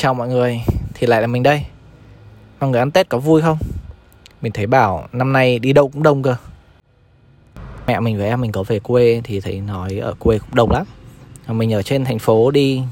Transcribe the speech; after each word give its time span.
Chào 0.00 0.14
mọi 0.14 0.28
người, 0.28 0.60
thì 0.94 1.06
lại 1.06 1.20
là 1.20 1.26
mình 1.26 1.42
đây. 1.42 1.64
Mọi 2.60 2.70
người 2.70 2.78
ăn 2.78 2.90
Tết 2.90 3.08
có 3.08 3.18
vui 3.18 3.42
không? 3.42 3.58
Mình 4.40 4.52
thấy 4.52 4.66
bảo 4.66 5.08
năm 5.12 5.32
nay 5.32 5.58
đi 5.58 5.72
đâu 5.72 5.88
cũng 5.88 6.02
đông 6.02 6.22
cơ. 6.22 6.36
Mẹ 7.86 8.00
mình 8.00 8.18
với 8.18 8.28
em 8.28 8.40
mình 8.40 8.52
có 8.52 8.62
về 8.62 8.78
quê 8.78 9.20
thì 9.24 9.40
thấy 9.40 9.60
nói 9.60 9.98
ở 9.98 10.14
quê 10.18 10.38
cũng 10.38 10.54
đông 10.54 10.70
lắm. 10.70 10.86
Mình 11.48 11.72
ở 11.72 11.82
trên 11.82 12.04
thành 12.04 12.18
phố 12.18 12.50
đi 12.50 12.82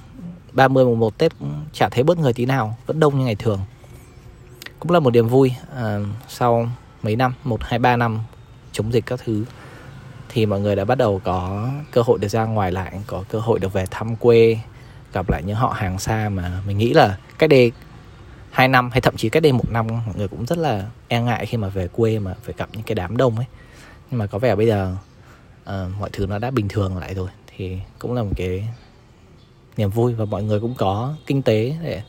30 0.52 0.84
mùng 0.84 0.98
1 0.98 1.18
Tết 1.18 1.38
cũng 1.38 1.64
chả 1.72 1.88
thấy 1.88 2.04
bớt 2.04 2.18
người 2.18 2.32
tí 2.32 2.46
nào 2.46 2.76
Vẫn 2.86 3.00
đông 3.00 3.18
như 3.18 3.24
ngày 3.24 3.34
thường. 3.34 3.60
Cũng 4.80 4.92
là 4.92 5.00
một 5.00 5.10
niềm 5.10 5.28
vui 5.28 5.52
à, 5.76 5.98
Sau 6.28 6.68
mấy 7.02 7.16
năm, 7.16 7.34
1, 7.44 7.60
2, 7.62 7.78
3 7.78 7.96
năm 7.96 8.20
chống 8.72 8.92
dịch 8.92 9.06
các 9.06 9.20
thứ 9.24 9.44
Thì 10.28 10.46
mọi 10.46 10.60
người 10.60 10.76
đã 10.76 10.84
bắt 10.84 10.98
đầu 10.98 11.20
có 11.24 11.70
cơ 11.90 12.02
hội 12.02 12.18
được 12.18 12.28
ra 12.28 12.44
ngoài 12.44 12.72
lại 12.72 13.00
Có 13.06 13.24
cơ 13.28 13.38
hội 13.38 13.58
được 13.58 13.72
về 13.72 13.84
thăm 13.90 14.16
quê 14.16 14.58
gặp 15.16 15.30
lại 15.30 15.42
những 15.46 15.56
họ 15.56 15.68
hàng 15.76 15.98
xa 15.98 16.28
mà 16.28 16.60
mình 16.66 16.78
nghĩ 16.78 16.92
là 16.92 17.18
cách 17.38 17.50
đây 17.50 17.72
hai 18.50 18.68
năm 18.68 18.90
hay 18.90 19.00
thậm 19.00 19.16
chí 19.16 19.28
cách 19.28 19.42
đây 19.42 19.52
một 19.52 19.70
năm 19.70 19.86
mọi 19.86 20.14
người 20.16 20.28
cũng 20.28 20.46
rất 20.46 20.58
là 20.58 20.84
e 21.08 21.20
ngại 21.20 21.46
khi 21.46 21.58
mà 21.58 21.68
về 21.68 21.88
quê 21.88 22.18
mà 22.18 22.34
phải 22.42 22.54
gặp 22.58 22.68
những 22.72 22.82
cái 22.82 22.94
đám 22.94 23.16
đông 23.16 23.36
ấy. 23.36 23.46
Nhưng 24.10 24.18
mà 24.18 24.26
có 24.26 24.38
vẻ 24.38 24.54
bây 24.54 24.66
giờ 24.66 24.96
uh, 25.64 25.74
mọi 26.00 26.10
thứ 26.12 26.26
nó 26.26 26.38
đã 26.38 26.50
bình 26.50 26.68
thường 26.68 26.96
lại 26.96 27.14
rồi 27.14 27.28
thì 27.46 27.78
cũng 27.98 28.14
là 28.14 28.22
một 28.22 28.30
cái 28.36 28.68
niềm 29.76 29.90
vui 29.90 30.14
và 30.14 30.24
mọi 30.24 30.42
người 30.42 30.60
cũng 30.60 30.74
có 30.74 31.14
kinh 31.26 31.42
tế 31.42 31.76
để 31.82 32.02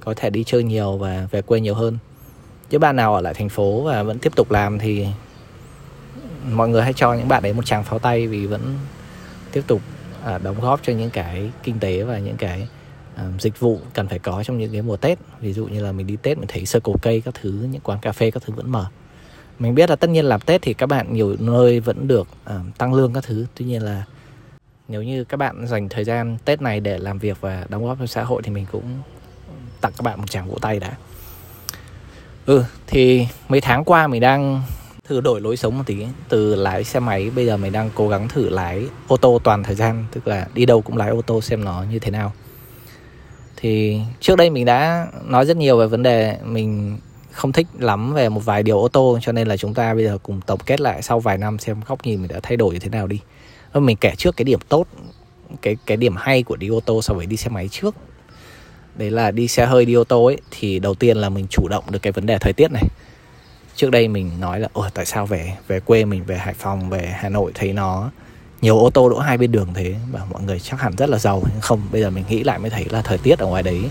có 0.00 0.14
thể 0.16 0.30
đi 0.30 0.44
chơi 0.44 0.62
nhiều 0.62 0.96
và 0.96 1.28
về 1.30 1.42
quê 1.42 1.60
nhiều 1.60 1.74
hơn. 1.74 1.98
Chứ 2.70 2.78
bạn 2.78 2.96
nào 2.96 3.14
ở 3.14 3.20
lại 3.20 3.34
thành 3.34 3.48
phố 3.48 3.82
và 3.82 4.02
vẫn 4.02 4.18
tiếp 4.18 4.36
tục 4.36 4.50
làm 4.50 4.78
thì 4.78 5.06
mọi 6.50 6.68
người 6.68 6.82
hãy 6.82 6.92
cho 6.92 7.14
những 7.14 7.28
bạn 7.28 7.42
ấy 7.42 7.52
một 7.52 7.66
tràng 7.66 7.84
pháo 7.84 7.98
tay 7.98 8.26
vì 8.26 8.46
vẫn 8.46 8.78
tiếp 9.52 9.62
tục 9.66 9.80
à, 10.24 10.38
đóng 10.38 10.60
góp 10.60 10.80
cho 10.82 10.92
những 10.92 11.10
cái 11.10 11.50
kinh 11.62 11.78
tế 11.78 12.02
và 12.02 12.18
những 12.18 12.36
cái 12.36 12.68
à, 13.14 13.24
dịch 13.38 13.60
vụ 13.60 13.80
cần 13.94 14.08
phải 14.08 14.18
có 14.18 14.44
trong 14.44 14.58
những 14.58 14.72
cái 14.72 14.82
mùa 14.82 14.96
Tết. 14.96 15.18
Ví 15.40 15.52
dụ 15.52 15.66
như 15.66 15.84
là 15.84 15.92
mình 15.92 16.06
đi 16.06 16.16
Tết 16.22 16.38
mình 16.38 16.48
thấy 16.48 16.64
Circle 16.72 16.94
cây 17.02 17.20
các 17.20 17.34
thứ 17.42 17.50
những 17.70 17.80
quán 17.80 17.98
cà 18.02 18.12
phê 18.12 18.30
các 18.30 18.42
thứ 18.46 18.52
vẫn 18.56 18.72
mở. 18.72 18.86
Mình 19.58 19.74
biết 19.74 19.90
là 19.90 19.96
tất 19.96 20.10
nhiên 20.10 20.24
làm 20.24 20.40
Tết 20.40 20.62
thì 20.62 20.74
các 20.74 20.86
bạn 20.86 21.12
nhiều 21.14 21.36
nơi 21.38 21.80
vẫn 21.80 22.08
được 22.08 22.28
à, 22.44 22.60
tăng 22.78 22.94
lương 22.94 23.12
các 23.12 23.24
thứ. 23.24 23.46
Tuy 23.54 23.64
nhiên 23.64 23.82
là 23.82 24.04
nếu 24.88 25.02
như 25.02 25.24
các 25.24 25.36
bạn 25.36 25.66
dành 25.66 25.88
thời 25.88 26.04
gian 26.04 26.38
Tết 26.44 26.62
này 26.62 26.80
để 26.80 26.98
làm 26.98 27.18
việc 27.18 27.40
và 27.40 27.66
đóng 27.68 27.86
góp 27.86 27.98
cho 27.98 28.06
xã 28.06 28.22
hội 28.22 28.42
thì 28.42 28.50
mình 28.50 28.66
cũng 28.72 29.02
tặng 29.80 29.92
các 29.96 30.02
bạn 30.02 30.20
một 30.20 30.30
tràng 30.30 30.48
vỗ 30.48 30.58
tay 30.60 30.80
đã. 30.80 30.92
Ừ 32.46 32.64
thì 32.86 33.26
mấy 33.48 33.60
tháng 33.60 33.84
qua 33.84 34.06
mình 34.06 34.20
đang 34.20 34.62
thử 35.10 35.20
đổi 35.20 35.40
lối 35.40 35.56
sống 35.56 35.78
một 35.78 35.84
tí. 35.86 35.96
Từ 36.28 36.54
lái 36.54 36.84
xe 36.84 37.00
máy, 37.00 37.30
bây 37.36 37.46
giờ 37.46 37.56
mình 37.56 37.72
đang 37.72 37.90
cố 37.94 38.08
gắng 38.08 38.28
thử 38.28 38.48
lái 38.48 38.86
ô 39.08 39.16
tô 39.16 39.40
toàn 39.44 39.62
thời 39.62 39.74
gian, 39.74 40.04
tức 40.12 40.28
là 40.28 40.46
đi 40.54 40.66
đâu 40.66 40.82
cũng 40.82 40.96
lái 40.96 41.10
ô 41.10 41.22
tô 41.22 41.40
xem 41.40 41.64
nó 41.64 41.84
như 41.90 41.98
thế 41.98 42.10
nào. 42.10 42.32
Thì 43.56 44.00
trước 44.20 44.36
đây 44.36 44.50
mình 44.50 44.64
đã 44.64 45.06
nói 45.24 45.46
rất 45.46 45.56
nhiều 45.56 45.78
về 45.78 45.86
vấn 45.86 46.02
đề 46.02 46.36
mình 46.44 46.98
không 47.30 47.52
thích 47.52 47.66
lắm 47.78 48.14
về 48.14 48.28
một 48.28 48.44
vài 48.44 48.62
điều 48.62 48.78
ô 48.78 48.88
tô, 48.88 49.18
cho 49.22 49.32
nên 49.32 49.48
là 49.48 49.56
chúng 49.56 49.74
ta 49.74 49.94
bây 49.94 50.04
giờ 50.04 50.18
cùng 50.22 50.40
tổng 50.46 50.60
kết 50.66 50.80
lại 50.80 51.02
sau 51.02 51.20
vài 51.20 51.38
năm 51.38 51.58
xem 51.58 51.80
góc 51.86 52.06
nhìn 52.06 52.22
mình 52.22 52.30
đã 52.30 52.40
thay 52.42 52.56
đổi 52.56 52.72
như 52.72 52.78
thế 52.78 52.88
nào 52.88 53.06
đi. 53.06 53.20
Và 53.72 53.80
mình 53.80 53.96
kể 53.96 54.12
trước 54.18 54.36
cái 54.36 54.44
điểm 54.44 54.60
tốt, 54.68 54.86
cái 55.62 55.76
cái 55.86 55.96
điểm 55.96 56.16
hay 56.16 56.42
của 56.42 56.56
đi 56.56 56.68
ô 56.68 56.80
tô 56.80 57.02
so 57.02 57.14
với 57.14 57.26
đi 57.26 57.36
xe 57.36 57.48
máy 57.48 57.68
trước. 57.68 57.94
Đấy 58.94 59.10
là 59.10 59.30
đi 59.30 59.48
xe 59.48 59.66
hơi, 59.66 59.84
đi 59.84 59.94
ô 59.94 60.04
tô 60.04 60.24
ấy, 60.24 60.36
thì 60.50 60.78
đầu 60.78 60.94
tiên 60.94 61.16
là 61.16 61.28
mình 61.28 61.46
chủ 61.50 61.68
động 61.68 61.84
được 61.90 62.02
cái 62.02 62.12
vấn 62.12 62.26
đề 62.26 62.38
thời 62.38 62.52
tiết 62.52 62.72
này 62.72 62.84
trước 63.76 63.90
đây 63.90 64.08
mình 64.08 64.30
nói 64.40 64.60
là 64.60 64.68
ôi 64.72 64.88
tại 64.94 65.06
sao 65.06 65.26
về 65.26 65.56
về 65.68 65.80
quê 65.80 66.04
mình 66.04 66.24
về 66.24 66.38
Hải 66.38 66.54
Phòng 66.54 66.90
về 66.90 67.14
Hà 67.16 67.28
Nội 67.28 67.52
thấy 67.54 67.72
nó 67.72 68.10
nhiều 68.60 68.78
ô 68.78 68.90
tô 68.90 69.08
đỗ 69.08 69.18
hai 69.18 69.38
bên 69.38 69.52
đường 69.52 69.68
thế? 69.74 69.94
Và 70.10 70.20
mọi 70.30 70.42
người 70.42 70.60
chắc 70.60 70.80
hẳn 70.80 70.96
rất 70.96 71.08
là 71.08 71.18
giàu 71.18 71.42
nhưng 71.52 71.60
không 71.60 71.80
bây 71.92 72.00
giờ 72.00 72.10
mình 72.10 72.24
nghĩ 72.28 72.42
lại 72.42 72.58
mới 72.58 72.70
thấy 72.70 72.86
là 72.90 73.02
thời 73.02 73.18
tiết 73.18 73.38
ở 73.38 73.46
ngoài 73.46 73.62
đấy 73.62 73.90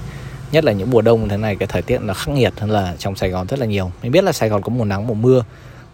nhất 0.52 0.64
là 0.64 0.72
những 0.72 0.90
mùa 0.90 1.02
đông 1.02 1.30
thế 1.30 1.38
này 1.38 1.56
cái 1.56 1.68
thời 1.68 1.82
tiết 1.82 2.02
nó 2.02 2.14
khắc 2.14 2.36
nghiệt 2.36 2.54
hơn 2.60 2.72
là 2.72 2.96
trong 2.98 3.16
Sài 3.16 3.30
Gòn 3.30 3.48
rất 3.48 3.60
là 3.60 3.66
nhiều. 3.66 3.92
Mình 4.02 4.12
biết 4.12 4.24
là 4.24 4.32
Sài 4.32 4.50
Gòn 4.50 4.62
có 4.62 4.70
mùa 4.70 4.86
nắng 4.86 5.08
mùa 5.08 5.14
mưa. 5.14 5.44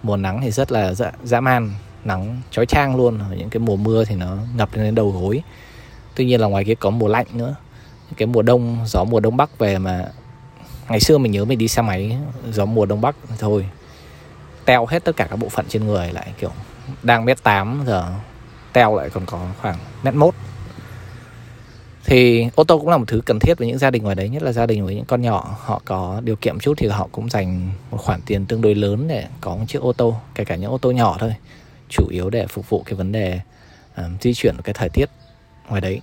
Mùa 0.04 0.18
nắng 0.18 0.42
thì 0.42 0.52
rất 0.52 0.72
là 0.72 0.94
dã, 0.94 1.12
dã 1.24 1.42
man 1.42 1.72
nắng 2.04 2.42
chói 2.52 2.66
chang 2.66 2.96
luôn. 2.96 3.20
Ở 3.20 3.36
những 3.36 3.50
cái 3.50 3.60
mùa 3.60 3.76
mưa 3.76 4.06
thì 4.06 4.16
nó 4.16 4.38
ngập 4.56 4.70
lên 4.74 4.96
đầu 4.96 5.12
gối. 5.12 5.42
Tuy 6.16 6.26
nhiên 6.26 6.42
là 6.42 6.48
ngoài 6.48 6.64
kia 6.64 6.76
có 6.76 6.90
mùa 6.90 7.08
lạnh 7.08 7.26
nữa. 7.34 7.56
Cái 8.18 8.28
mùa 8.28 8.42
đông 8.42 8.78
gió 8.86 9.04
mùa 9.04 9.20
đông 9.20 9.38
bắc 9.38 9.60
về 9.60 9.78
mà 9.78 10.06
ngày 10.90 11.00
xưa 11.00 11.18
mình 11.18 11.32
nhớ 11.32 11.46
mình 11.46 11.58
đi 11.58 11.68
xe 11.68 11.82
máy 11.82 12.18
gió 12.52 12.66
mùa 12.66 12.86
đông 12.86 13.02
bắc 13.02 13.16
thôi. 13.40 13.70
Teo 14.66 14.86
hết 14.86 15.04
tất 15.04 15.16
cả 15.16 15.28
các 15.30 15.36
bộ 15.36 15.50
phận 15.50 15.66
trên 15.70 15.88
người 15.88 16.14
lại 16.14 16.34
kiểu 16.40 16.52
đang 17.04 17.26
mét 17.26 17.44
8 17.44 17.84
giờ 17.88 18.14
teo 18.74 18.96
lại 18.96 19.10
còn 19.10 19.26
có 19.26 19.40
khoảng 19.62 19.78
mét 20.04 20.14
mốt. 20.14 20.34
Thì 22.06 22.48
ô 22.56 22.64
tô 22.64 22.80
cũng 22.80 22.90
là 22.90 22.98
một 22.98 23.06
thứ 23.08 23.22
cần 23.26 23.40
thiết 23.40 23.58
với 23.58 23.68
những 23.68 23.78
gia 23.78 23.92
đình 23.92 24.04
ngoài 24.04 24.16
đấy 24.16 24.30
nhất 24.30 24.44
là 24.44 24.52
gia 24.52 24.66
đình 24.66 24.86
với 24.86 24.96
những 24.96 25.06
con 25.06 25.22
nhỏ. 25.22 25.58
Họ 25.60 25.82
có 25.86 26.22
điều 26.24 26.36
kiện 26.36 26.60
chút 26.60 26.74
thì 26.78 26.88
họ 26.88 27.08
cũng 27.12 27.30
dành 27.30 27.72
một 27.92 27.98
khoản 27.98 28.22
tiền 28.26 28.46
tương 28.46 28.62
đối 28.62 28.76
lớn 28.76 29.08
để 29.08 29.28
có 29.42 29.56
một 29.56 29.66
chiếc 29.68 29.82
ô 29.82 29.94
tô 29.94 30.16
kể 30.36 30.46
cả 30.46 30.56
những 30.56 30.72
ô 30.72 30.78
tô 30.78 30.92
nhỏ 30.92 31.18
thôi. 31.20 31.36
Chủ 31.90 32.08
yếu 32.10 32.30
để 32.30 32.48
phục 32.48 32.70
vụ 32.70 32.84
cái 32.86 32.96
vấn 32.96 33.12
đề 33.12 33.40
um, 33.98 34.18
di 34.22 34.34
chuyển 34.34 34.56
cái 34.64 34.74
thời 34.74 34.90
tiết 34.90 35.10
ngoài 35.70 35.82
đấy. 35.82 36.02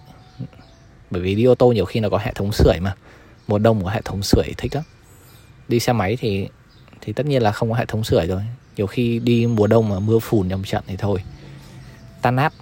Bởi 1.11 1.23
vì 1.23 1.35
đi 1.35 1.45
ô 1.45 1.55
tô 1.55 1.73
nhiều 1.73 1.85
khi 1.85 2.01
nó 2.01 2.09
có 2.09 2.19
hệ 2.19 2.33
thống 2.35 2.53
sưởi 2.53 2.81
mà 2.81 2.95
mùa 3.53 3.59
đông 3.59 3.85
có 3.85 3.91
hệ 3.91 4.01
thống 4.05 4.23
sưởi 4.23 4.55
thích 4.57 4.75
lắm. 4.75 4.85
Đi 5.69 5.81
xe 5.81 5.93
máy 5.93 6.17
thì 6.21 6.49
thì 7.01 7.13
tất 7.13 7.27
nhiên 7.27 7.43
là 7.43 7.53
không 7.53 7.71
có 7.71 7.77
hệ 7.77 7.87
thống 7.87 8.05
sưởi 8.05 8.27
rồi. 8.27 8.43
Nhiều 8.77 8.87
khi 8.87 9.19
đi 9.19 9.47
mùa 9.47 9.67
đông 9.67 9.89
mà 9.89 9.99
mưa 9.99 10.19
phùn 10.19 10.49
trong 10.49 10.63
trận 10.65 10.85
thì 10.87 10.97
thôi. 10.97 11.23
Tan 12.23 12.37
nát. 12.37 12.53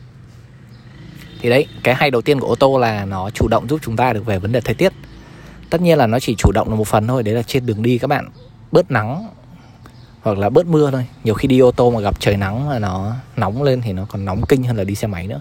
Thì 1.41 1.51
đấy, 1.51 1.67
cái 1.83 1.95
hay 1.95 2.11
đầu 2.11 2.23
tiên 2.23 2.41
của 2.41 2.47
ô 2.47 2.55
tô 2.55 2.78
là 2.78 3.05
nó 3.05 3.31
chủ 3.31 3.49
động 3.49 3.69
giúp 3.69 3.81
chúng 3.83 3.97
ta 3.97 4.12
được 4.12 4.27
về 4.27 4.39
vấn 4.39 4.53
đề 4.53 4.61
thời 4.61 4.75
tiết. 4.75 4.93
Tất 5.71 5.81
nhiên 5.81 5.99
là 5.99 6.06
nó 6.06 6.21
chỉ 6.21 6.34
chủ 6.34 6.53
động 6.53 6.69
là 6.71 6.75
một 6.75 6.89
phần 6.89 7.07
thôi, 7.09 7.22
đấy 7.22 7.34
là 7.34 7.43
trên 7.43 7.67
đường 7.67 7.83
đi 7.83 7.99
các 7.99 8.07
bạn. 8.07 8.28
Bớt 8.72 8.91
nắng 8.91 9.28
hoặc 10.21 10.39
là 10.39 10.51
bớt 10.51 10.67
mưa 10.67 10.91
thôi. 10.91 11.07
Nhiều 11.25 11.34
khi 11.34 11.49
đi 11.49 11.59
ô 11.59 11.71
tô 11.71 11.91
mà 11.91 12.01
gặp 12.01 12.21
trời 12.21 12.37
nắng 12.37 12.69
mà 12.69 12.78
nó 12.78 13.15
nóng 13.37 13.62
lên 13.62 13.81
thì 13.81 13.93
nó 13.93 14.07
còn 14.09 14.25
nóng 14.25 14.43
kinh 14.49 14.65
hơn 14.65 14.77
là 14.77 14.84
đi 14.84 14.95
xe 14.95 15.07
máy 15.07 15.27
nữa. 15.27 15.41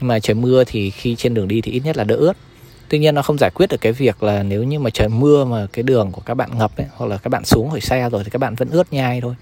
Nhưng 0.00 0.08
mà 0.08 0.18
trời 0.18 0.34
mưa 0.34 0.64
thì 0.66 0.90
khi 0.90 1.16
trên 1.16 1.34
đường 1.34 1.48
đi 1.48 1.60
thì 1.60 1.72
ít 1.72 1.80
nhất 1.80 1.96
là 1.96 2.04
đỡ 2.04 2.16
ướt 2.16 2.36
tuy 2.88 2.98
nhiên 2.98 3.14
nó 3.14 3.22
không 3.22 3.38
giải 3.38 3.50
quyết 3.54 3.66
được 3.66 3.80
cái 3.80 3.92
việc 3.92 4.22
là 4.22 4.42
nếu 4.42 4.62
như 4.62 4.78
mà 4.78 4.90
trời 4.90 5.08
mưa 5.08 5.44
mà 5.44 5.66
cái 5.72 5.82
đường 5.82 6.12
của 6.12 6.20
các 6.20 6.34
bạn 6.34 6.58
ngập 6.58 6.76
ấy, 6.76 6.86
hoặc 6.96 7.06
là 7.06 7.16
các 7.16 7.28
bạn 7.28 7.44
xuống 7.44 7.70
khỏi 7.70 7.80
xe 7.80 8.10
rồi 8.10 8.24
thì 8.24 8.30
các 8.30 8.38
bạn 8.38 8.54
vẫn 8.54 8.70
ướt 8.70 8.92
nhai 8.92 9.20
thôi. 9.20 9.34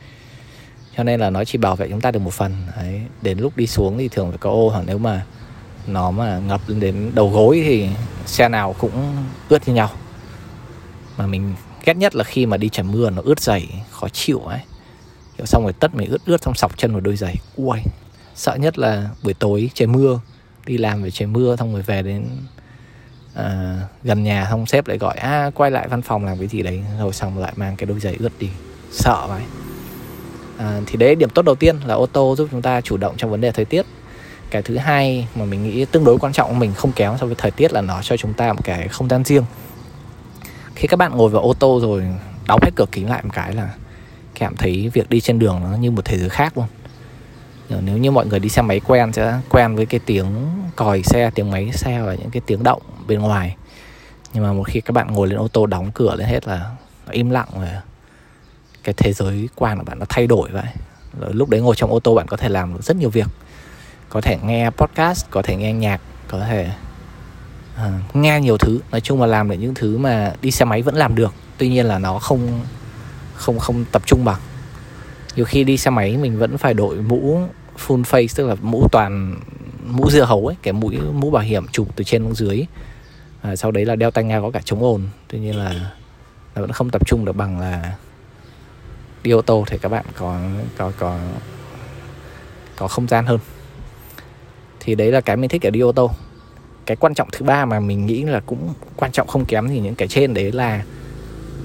Cho 0.97 1.05
nên 1.05 1.21
là 1.21 1.31
nó 1.31 1.45
chỉ 1.45 1.59
bảo 1.59 1.77
vệ 1.77 1.89
chúng 1.89 2.01
ta 2.01 2.11
được 2.11 2.19
một 2.19 2.33
phần. 2.33 2.53
Đấy, 2.77 3.01
đến 3.23 3.39
lúc 3.39 3.57
đi 3.57 3.67
xuống 3.67 3.99
thì 3.99 4.09
thường 4.09 4.29
phải 4.29 4.39
có 4.39 4.51
ô 4.51 4.69
hoặc 4.69 4.85
nếu 4.87 4.99
mà 4.99 5.25
nó 5.87 6.11
mà 6.11 6.39
ngập 6.39 6.61
lên 6.67 6.81
đến 6.81 7.11
đầu 7.15 7.31
gối 7.31 7.63
thì 7.65 7.89
xe 8.27 8.49
nào 8.49 8.75
cũng 8.79 9.17
ướt 9.49 9.69
như 9.69 9.75
nhau. 9.75 9.91
Mà 11.17 11.27
mình 11.27 11.55
ghét 11.85 11.97
nhất 11.97 12.15
là 12.15 12.25
khi 12.25 12.47
mà 12.47 12.57
đi 12.57 12.69
trời 12.73 12.85
mưa 12.85 13.11
nó 13.11 13.23
ướt 13.25 13.41
giày 13.41 13.69
khó 13.91 14.09
chịu 14.09 14.39
ấy. 14.39 14.61
Kiểu 15.37 15.47
xong 15.47 15.63
rồi 15.63 15.73
tất 15.73 15.95
mình 15.95 16.11
ướt 16.11 16.27
ướt 16.27 16.43
xong 16.43 16.55
sọc 16.55 16.79
chân 16.79 16.93
vào 16.93 17.01
đôi 17.01 17.17
giày. 17.17 17.37
Ui 17.57 17.79
sợ 18.35 18.55
nhất 18.55 18.79
là 18.79 19.09
buổi 19.23 19.35
tối 19.35 19.71
trời 19.75 19.89
mưa, 19.89 20.21
đi 20.67 20.79
làm 20.79 21.03
về 21.03 21.11
trời 21.11 21.29
mưa 21.29 21.57
xong 21.57 21.73
rồi 21.73 21.83
về 21.83 22.03
đến 22.03 22.27
à, 23.37 23.77
gần 24.03 24.25
nhà 24.25 24.47
xong 24.51 24.67
sếp 24.67 24.87
lại 24.87 24.99
gọi 24.99 25.17
à 25.17 25.51
quay 25.55 25.71
lại 25.71 25.89
văn 25.89 26.03
phòng 26.03 26.25
làm 26.25 26.39
cái 26.39 26.49
gì 26.49 26.63
đấy. 26.63 26.85
Rồi 26.99 27.13
xong 27.13 27.39
lại 27.39 27.53
mang 27.57 27.77
cái 27.77 27.87
đôi 27.87 28.01
giày 28.01 28.17
ướt 28.19 28.33
đi. 28.39 28.49
Sợ 28.93 29.27
vậy. 29.29 29.43
À, 30.59 30.81
thì 30.87 30.97
đấy 30.97 31.15
điểm 31.15 31.31
tốt 31.31 31.43
đầu 31.43 31.55
tiên 31.55 31.77
là 31.85 31.95
ô 31.95 32.07
tô 32.07 32.35
giúp 32.39 32.49
chúng 32.51 32.63
ta 32.63 32.81
chủ 32.81 32.97
động 32.97 33.15
trong 33.17 33.31
vấn 33.31 33.41
đề 33.41 33.53
thời 33.53 33.65
tiết. 33.65 33.87
Cái 34.51 34.63
thứ 34.63 34.77
hai 34.77 35.29
mà 35.35 35.45
mình 35.45 35.65
nghĩ 35.65 35.85
tương 35.85 36.05
đối 36.05 36.19
quan 36.19 36.33
trọng 36.33 36.59
mình 36.59 36.75
không 36.75 36.93
kéo 36.93 37.17
so 37.21 37.27
với 37.27 37.35
thời 37.39 37.51
tiết 37.51 37.73
là 37.73 37.81
nó 37.81 38.03
cho 38.03 38.17
chúng 38.17 38.33
ta 38.33 38.53
một 38.53 38.65
cái 38.65 38.89
không 38.89 39.09
gian 39.09 39.25
riêng. 39.25 39.45
Khi 40.75 40.89
các 40.89 40.97
bạn 40.97 41.17
ngồi 41.17 41.31
vào 41.31 41.43
ô 41.43 41.55
tô 41.55 41.81
rồi 41.81 42.05
đóng 42.47 42.61
hết 42.63 42.71
cửa 42.77 42.87
kính 42.93 43.11
lại 43.11 43.23
một 43.23 43.31
cái 43.33 43.55
là 43.55 43.69
cảm 44.35 44.57
thấy 44.57 44.91
việc 44.95 45.11
đi 45.11 45.21
trên 45.21 45.39
đường 45.39 45.61
nó 45.63 45.77
như 45.77 45.91
một 45.91 46.05
thế 46.05 46.19
giới 46.19 46.29
khác 46.29 46.59
luôn. 46.59 46.67
Nếu 47.81 47.99
như 47.99 48.11
mọi 48.11 48.27
người 48.27 48.41
đi 48.41 48.49
xe 48.49 48.63
máy 48.63 48.81
quen 48.81 49.13
sẽ 49.13 49.39
quen 49.49 49.77
với 49.77 49.87
cái 49.87 50.01
tiếng 50.07 50.27
còi 50.77 51.03
xe 51.03 51.31
tiếng 51.35 51.51
máy 51.51 51.71
xe 51.73 52.03
và 52.03 52.15
những 52.15 52.31
cái 52.31 52.43
tiếng 52.47 52.63
động 52.63 52.83
bên 53.07 53.21
ngoài. 53.21 53.57
Nhưng 54.33 54.45
mà 54.45 54.53
một 54.53 54.63
khi 54.63 54.81
các 54.81 54.93
bạn 54.93 55.13
ngồi 55.13 55.29
lên 55.29 55.39
ô 55.39 55.49
tô 55.49 55.67
đóng 55.67 55.91
cửa 55.95 56.15
lên 56.15 56.29
hết 56.29 56.47
là 56.49 56.71
nó 57.07 57.13
im 57.13 57.31
lặng 57.31 57.49
rồi 57.61 57.69
cái 58.85 58.95
thế 58.97 59.13
giới 59.13 59.49
quan 59.55 59.79
của 59.79 59.85
bạn 59.85 59.99
nó 59.99 60.07
thay 60.09 60.27
đổi 60.27 60.51
vậy. 60.51 60.67
Rồi 61.21 61.35
lúc 61.35 61.49
đấy 61.49 61.61
ngồi 61.61 61.77
trong 61.77 61.91
ô 61.91 62.01
tô 62.01 62.15
bạn 62.15 62.27
có 62.27 62.37
thể 62.37 62.49
làm 62.49 62.75
được 62.75 62.83
rất 62.83 62.97
nhiều 62.97 63.11
việc. 63.11 63.27
Có 64.09 64.21
thể 64.21 64.39
nghe 64.43 64.71
podcast 64.71 65.27
có 65.31 65.43
thể 65.43 65.57
nghe 65.57 65.73
nhạc 65.73 66.01
có 66.29 66.41
thể 66.41 66.71
uh, 67.75 68.17
nghe 68.17 68.41
nhiều 68.41 68.59
thứ. 68.59 68.81
Nói 68.91 69.01
chung 69.01 69.21
là 69.21 69.27
làm 69.27 69.51
được 69.51 69.57
những 69.57 69.75
thứ 69.75 69.99
mà 69.99 70.33
đi 70.43 70.51
xe 70.51 70.65
máy 70.65 70.83
vẫn 70.83 70.95
làm 70.95 71.15
được. 71.15 71.35
Tuy 71.59 71.69
nhiên 71.69 71.87
là 71.87 71.99
nó 71.99 72.19
không 72.19 72.61
không 73.35 73.59
không 73.59 73.85
tập 73.93 74.03
trung 74.07 74.25
bằng. 74.25 74.41
Nhiều 75.37 75.45
khi 75.45 75.65
đi 75.65 75.77
xe 75.77 75.91
máy 75.91 76.17
mình 76.17 76.39
vẫn 76.39 76.59
phải 76.59 76.75
đội 76.75 76.97
mũ 76.97 77.41
full 77.87 78.03
face 78.03 78.29
tức 78.37 78.47
là 78.47 78.55
mũ 78.63 78.89
toàn 78.93 79.37
mũ 79.87 80.11
dưa 80.11 80.25
hấu 80.25 80.47
ấy 80.47 80.57
cái 80.63 80.73
mũi 80.73 80.99
mũ 80.99 81.31
bảo 81.31 81.43
hiểm 81.43 81.67
chụp 81.73 81.89
từ 81.97 82.05
trên 82.05 82.23
xuống 82.23 82.35
dưới 82.35 82.67
à, 83.47 83.57
sau 83.57 83.71
đấy 83.71 83.85
là 83.85 83.97
đeo 83.97 84.11
tai 84.11 84.25
nghe 84.25 84.41
có 84.41 84.51
cả 84.51 84.61
chống 84.65 84.83
ồn. 84.83 85.03
Tuy 85.29 85.39
nhiên 85.39 85.57
là 85.57 85.93
nó 86.55 86.63
vẫn 86.63 86.73
không 86.73 86.91
tập 86.91 87.07
trung 87.07 87.25
được 87.25 87.33
bằng 87.33 87.61
là 87.61 87.97
đi 89.23 89.31
ô 89.31 89.43
tô 89.43 89.65
thì 89.67 89.79
các 89.79 89.89
bạn 89.89 90.05
có 90.17 90.41
có 90.77 90.93
có 90.99 91.19
có 92.77 92.89
không 92.89 93.09
gian 93.09 93.27
hơn. 93.27 93.39
Thì 94.81 94.95
đấy 94.95 95.13
là 95.13 95.21
cái 95.21 95.37
mình 95.37 95.51
thích 95.51 95.67
ở 95.67 95.71
đi 95.71 95.81
ô 95.81 95.93
tô. 95.93 96.11
Cái 96.87 96.97
quan 96.97 97.15
trọng 97.15 97.29
thứ 97.33 97.45
ba 97.45 97.65
mà 97.65 97.81
mình 97.81 98.07
nghĩ 98.07 98.23
là 98.23 98.41
cũng 98.41 98.75
quan 98.97 99.13
trọng 99.13 99.29
không 99.29 99.45
kém 99.45 99.69
thì 99.69 99.81
những 99.81 99.95
cái 99.95 100.09
trên 100.09 100.35
đấy 100.35 100.53
là 100.53 100.85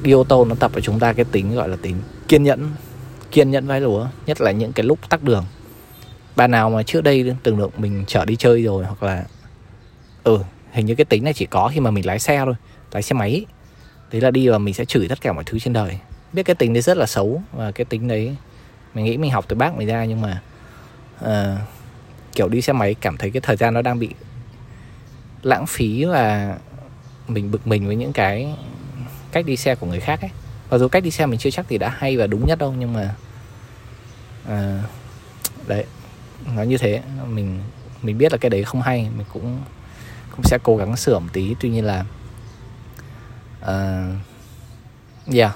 đi 0.03 0.11
ô 0.11 0.23
tô 0.23 0.45
nó 0.45 0.55
tập 0.55 0.71
ở 0.73 0.81
chúng 0.81 0.99
ta 0.99 1.13
cái 1.13 1.25
tính 1.31 1.55
gọi 1.55 1.69
là 1.69 1.77
tính 1.81 1.95
kiên 2.27 2.43
nhẫn 2.43 2.71
kiên 3.31 3.51
nhẫn 3.51 3.67
vai 3.67 3.81
lúa 3.81 4.07
nhất 4.25 4.41
là 4.41 4.51
những 4.51 4.73
cái 4.73 4.85
lúc 4.85 5.09
tắc 5.09 5.23
đường. 5.23 5.45
Bạn 6.35 6.51
nào 6.51 6.69
mà 6.69 6.83
trước 6.83 7.01
đây 7.03 7.35
từng 7.43 7.57
được 7.57 7.79
mình 7.79 8.03
chở 8.07 8.25
đi 8.25 8.35
chơi 8.35 8.63
rồi 8.63 8.85
hoặc 8.85 9.03
là 9.03 9.25
ừ 10.23 10.39
hình 10.71 10.85
như 10.85 10.95
cái 10.95 11.05
tính 11.05 11.23
này 11.23 11.33
chỉ 11.33 11.45
có 11.45 11.71
khi 11.73 11.79
mà 11.79 11.91
mình 11.91 12.05
lái 12.05 12.19
xe 12.19 12.41
thôi 12.45 12.55
lái 12.91 13.03
xe 13.03 13.13
máy. 13.13 13.45
Đấy 14.11 14.21
là 14.21 14.31
đi 14.31 14.47
và 14.47 14.57
mình 14.57 14.73
sẽ 14.73 14.85
chửi 14.85 15.07
tất 15.07 15.21
cả 15.21 15.33
mọi 15.33 15.43
thứ 15.43 15.59
trên 15.59 15.73
đời. 15.73 15.97
Biết 16.33 16.43
cái 16.43 16.55
tính 16.55 16.73
đấy 16.73 16.81
rất 16.81 16.97
là 16.97 17.05
xấu 17.05 17.41
và 17.51 17.71
cái 17.71 17.85
tính 17.85 18.07
đấy 18.07 18.35
mình 18.93 19.05
nghĩ 19.05 19.17
mình 19.17 19.31
học 19.31 19.45
từ 19.47 19.55
bác 19.55 19.75
mình 19.75 19.87
ra 19.87 20.05
nhưng 20.05 20.21
mà 20.21 20.41
uh, 21.25 21.59
kiểu 22.35 22.49
đi 22.49 22.61
xe 22.61 22.73
máy 22.73 22.93
cảm 22.93 23.17
thấy 23.17 23.31
cái 23.31 23.41
thời 23.41 23.55
gian 23.55 23.73
nó 23.73 23.81
đang 23.81 23.99
bị 23.99 24.09
lãng 25.41 25.65
phí 25.67 26.05
và 26.05 26.57
mình 27.27 27.51
bực 27.51 27.67
mình 27.67 27.87
với 27.87 27.95
những 27.95 28.13
cái 28.13 28.55
cách 29.31 29.45
đi 29.45 29.57
xe 29.57 29.75
của 29.75 29.87
người 29.87 29.99
khác 29.99 30.21
ấy. 30.21 30.31
Mặc 30.69 30.77
dù 30.77 30.87
cách 30.87 31.03
đi 31.03 31.11
xe 31.11 31.25
mình 31.25 31.39
chưa 31.39 31.49
chắc 31.49 31.65
thì 31.69 31.77
đã 31.77 31.89
hay 31.89 32.17
và 32.17 32.27
đúng 32.27 32.47
nhất 32.47 32.59
đâu 32.59 32.73
nhưng 32.79 32.93
mà 32.93 33.15
uh, 34.47 35.67
đấy 35.67 35.85
nó 36.55 36.63
như 36.63 36.77
thế. 36.77 37.01
Mình 37.27 37.59
mình 38.01 38.17
biết 38.17 38.31
là 38.31 38.37
cái 38.37 38.49
đấy 38.49 38.63
không 38.63 38.81
hay 38.81 39.09
mình 39.17 39.25
cũng 39.33 39.59
cũng 40.35 40.43
sẽ 40.43 40.57
cố 40.63 40.77
gắng 40.77 40.97
sửa 40.97 41.19
một 41.19 41.29
tí. 41.33 41.55
Tuy 41.59 41.69
nhiên 41.69 41.85
là 41.85 42.05
uh, 43.61 45.35
yeah. 45.35 45.55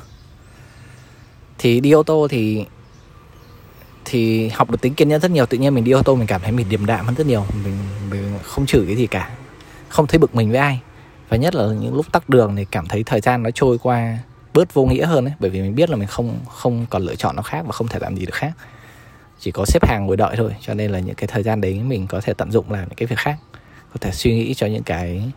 Thì 1.58 1.80
đi 1.80 1.92
ô 1.92 2.04
tô 2.04 2.28
thì 2.30 2.66
thì 4.06 4.50
học 4.50 4.72
được 4.72 4.82
tính 4.82 4.94
kiên 4.94 5.08
nhẫn 5.08 5.22
rất 5.22 5.32
nhiều. 5.32 5.46
Tự 5.46 5.58
nhiên 5.58 5.74
mình 5.74 5.84
đi 5.84 5.92
ô 5.92 6.04
tô 6.04 6.16
mình 6.16 6.28
cảm 6.28 6.42
thấy 6.42 6.52
mình 6.52 6.70
điềm 6.70 6.86
đạm 6.86 7.06
hơn 7.06 7.16
rất 7.16 7.28
nhiều. 7.28 7.46
Mình, 7.64 7.78
mình 8.10 8.40
không 8.44 8.66
chửi 8.66 8.86
cái 8.86 8.96
gì 8.96 9.08
cả. 9.08 9.30
Không 9.90 10.08
thấy 10.08 10.20
bực 10.20 10.36
mình 10.36 10.50
với 10.52 10.60
ai. 10.60 10.82
Và 11.30 11.38
nhất 11.38 11.56
là 11.56 11.66
những 11.66 11.96
lúc 11.96 12.12
tắc 12.12 12.30
đường 12.30 12.56
thì 12.56 12.66
cảm 12.66 12.88
thấy 12.88 13.04
thời 13.04 13.22
gian 13.22 13.44
nó 13.44 13.50
trôi 13.52 13.78
qua 13.78 14.18
bớt 14.54 14.74
vô 14.74 14.86
nghĩa 14.86 15.06
hơn 15.06 15.26
ấy. 15.26 15.34
Bởi 15.40 15.50
vì 15.50 15.62
mình 15.62 15.76
biết 15.76 15.90
là 15.90 15.96
mình 15.96 16.08
không 16.08 16.40
không 16.50 16.86
còn 16.90 17.02
lựa 17.02 17.16
chọn 17.16 17.36
nó 17.36 17.42
khác 17.42 17.66
và 17.66 17.72
không 17.72 17.88
thể 17.88 18.00
làm 18.00 18.16
gì 18.16 18.26
được 18.26 18.36
khác. 18.36 18.52
Chỉ 19.40 19.52
có 19.52 19.66
xếp 19.66 19.88
hàng 19.88 20.06
ngồi 20.06 20.18
đợi 20.18 20.36
thôi. 20.38 20.56
Cho 20.62 20.74
nên 20.74 20.92
là 20.92 21.00
những 21.00 21.16
cái 21.16 21.28
thời 21.28 21.44
gian 21.44 21.62
đấy 21.62 21.80
mình 21.80 22.08
có 22.08 22.22
thể 22.22 22.34
tận 22.34 22.52
dụng 22.52 22.72
làm 22.72 22.82
những 22.82 22.96
cái 22.98 23.08
việc 23.08 23.20
khác 23.20 23.38
có 23.94 23.98
thể 24.02 24.12
suy 24.12 24.36
nghĩ 24.36 24.54
cho 24.54 24.68
những 24.68 24.84
cái 24.84 25.32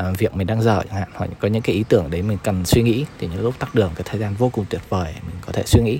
uh, 0.00 0.18
việc 0.18 0.34
mình 0.34 0.46
đang 0.46 0.62
dở 0.62 0.82
chẳng 0.84 0.94
hạn 0.94 1.08
hoặc 1.14 1.30
có 1.40 1.48
những 1.48 1.62
cái 1.62 1.76
ý 1.76 1.84
tưởng 1.88 2.10
đấy 2.10 2.22
mình 2.22 2.38
cần 2.42 2.64
suy 2.64 2.82
nghĩ 2.82 3.04
thì 3.18 3.28
những 3.28 3.42
lúc 3.42 3.58
tắt 3.58 3.74
đường 3.74 3.90
cái 3.94 4.02
thời 4.04 4.20
gian 4.20 4.34
vô 4.34 4.48
cùng 4.48 4.64
tuyệt 4.70 4.82
vời 4.88 5.14
mình 5.26 5.36
có 5.46 5.52
thể 5.52 5.62
suy 5.66 5.82
nghĩ. 5.82 5.98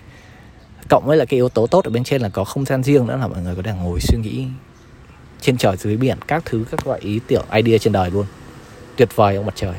Cộng 0.89 1.07
với 1.07 1.17
là 1.17 1.25
cái 1.25 1.37
yếu 1.37 1.49
tố 1.49 1.67
tốt 1.67 1.85
ở 1.85 1.91
bên 1.91 2.05
trên 2.05 2.23
là 2.23 2.29
có 2.29 2.45
không 2.45 2.65
gian 2.65 2.83
riêng 2.83 3.07
nữa 3.07 3.17
là 3.17 3.27
mọi 3.27 3.43
người 3.43 3.55
có 3.55 3.63
thể 3.63 3.73
ngồi 3.73 4.01
suy 4.01 4.19
nghĩ 4.19 4.47
trên 5.41 5.57
trời 5.57 5.77
dưới 5.77 5.97
biển 5.97 6.19
các 6.27 6.43
thứ 6.45 6.65
các 6.71 6.87
loại 6.87 7.01
ý 7.01 7.21
tưởng 7.27 7.45
idea 7.53 7.79
trên 7.79 7.93
đời 7.93 8.11
luôn. 8.11 8.27
Tuyệt 8.97 9.17
vời 9.17 9.37
ông 9.37 9.47
mặt 9.47 9.55
trời. 9.57 9.75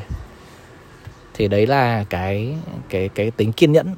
Thì 1.34 1.48
đấy 1.48 1.66
là 1.66 2.04
cái 2.10 2.54
cái 2.88 3.08
cái 3.08 3.30
tính 3.30 3.52
kiên 3.52 3.72
nhẫn. 3.72 3.94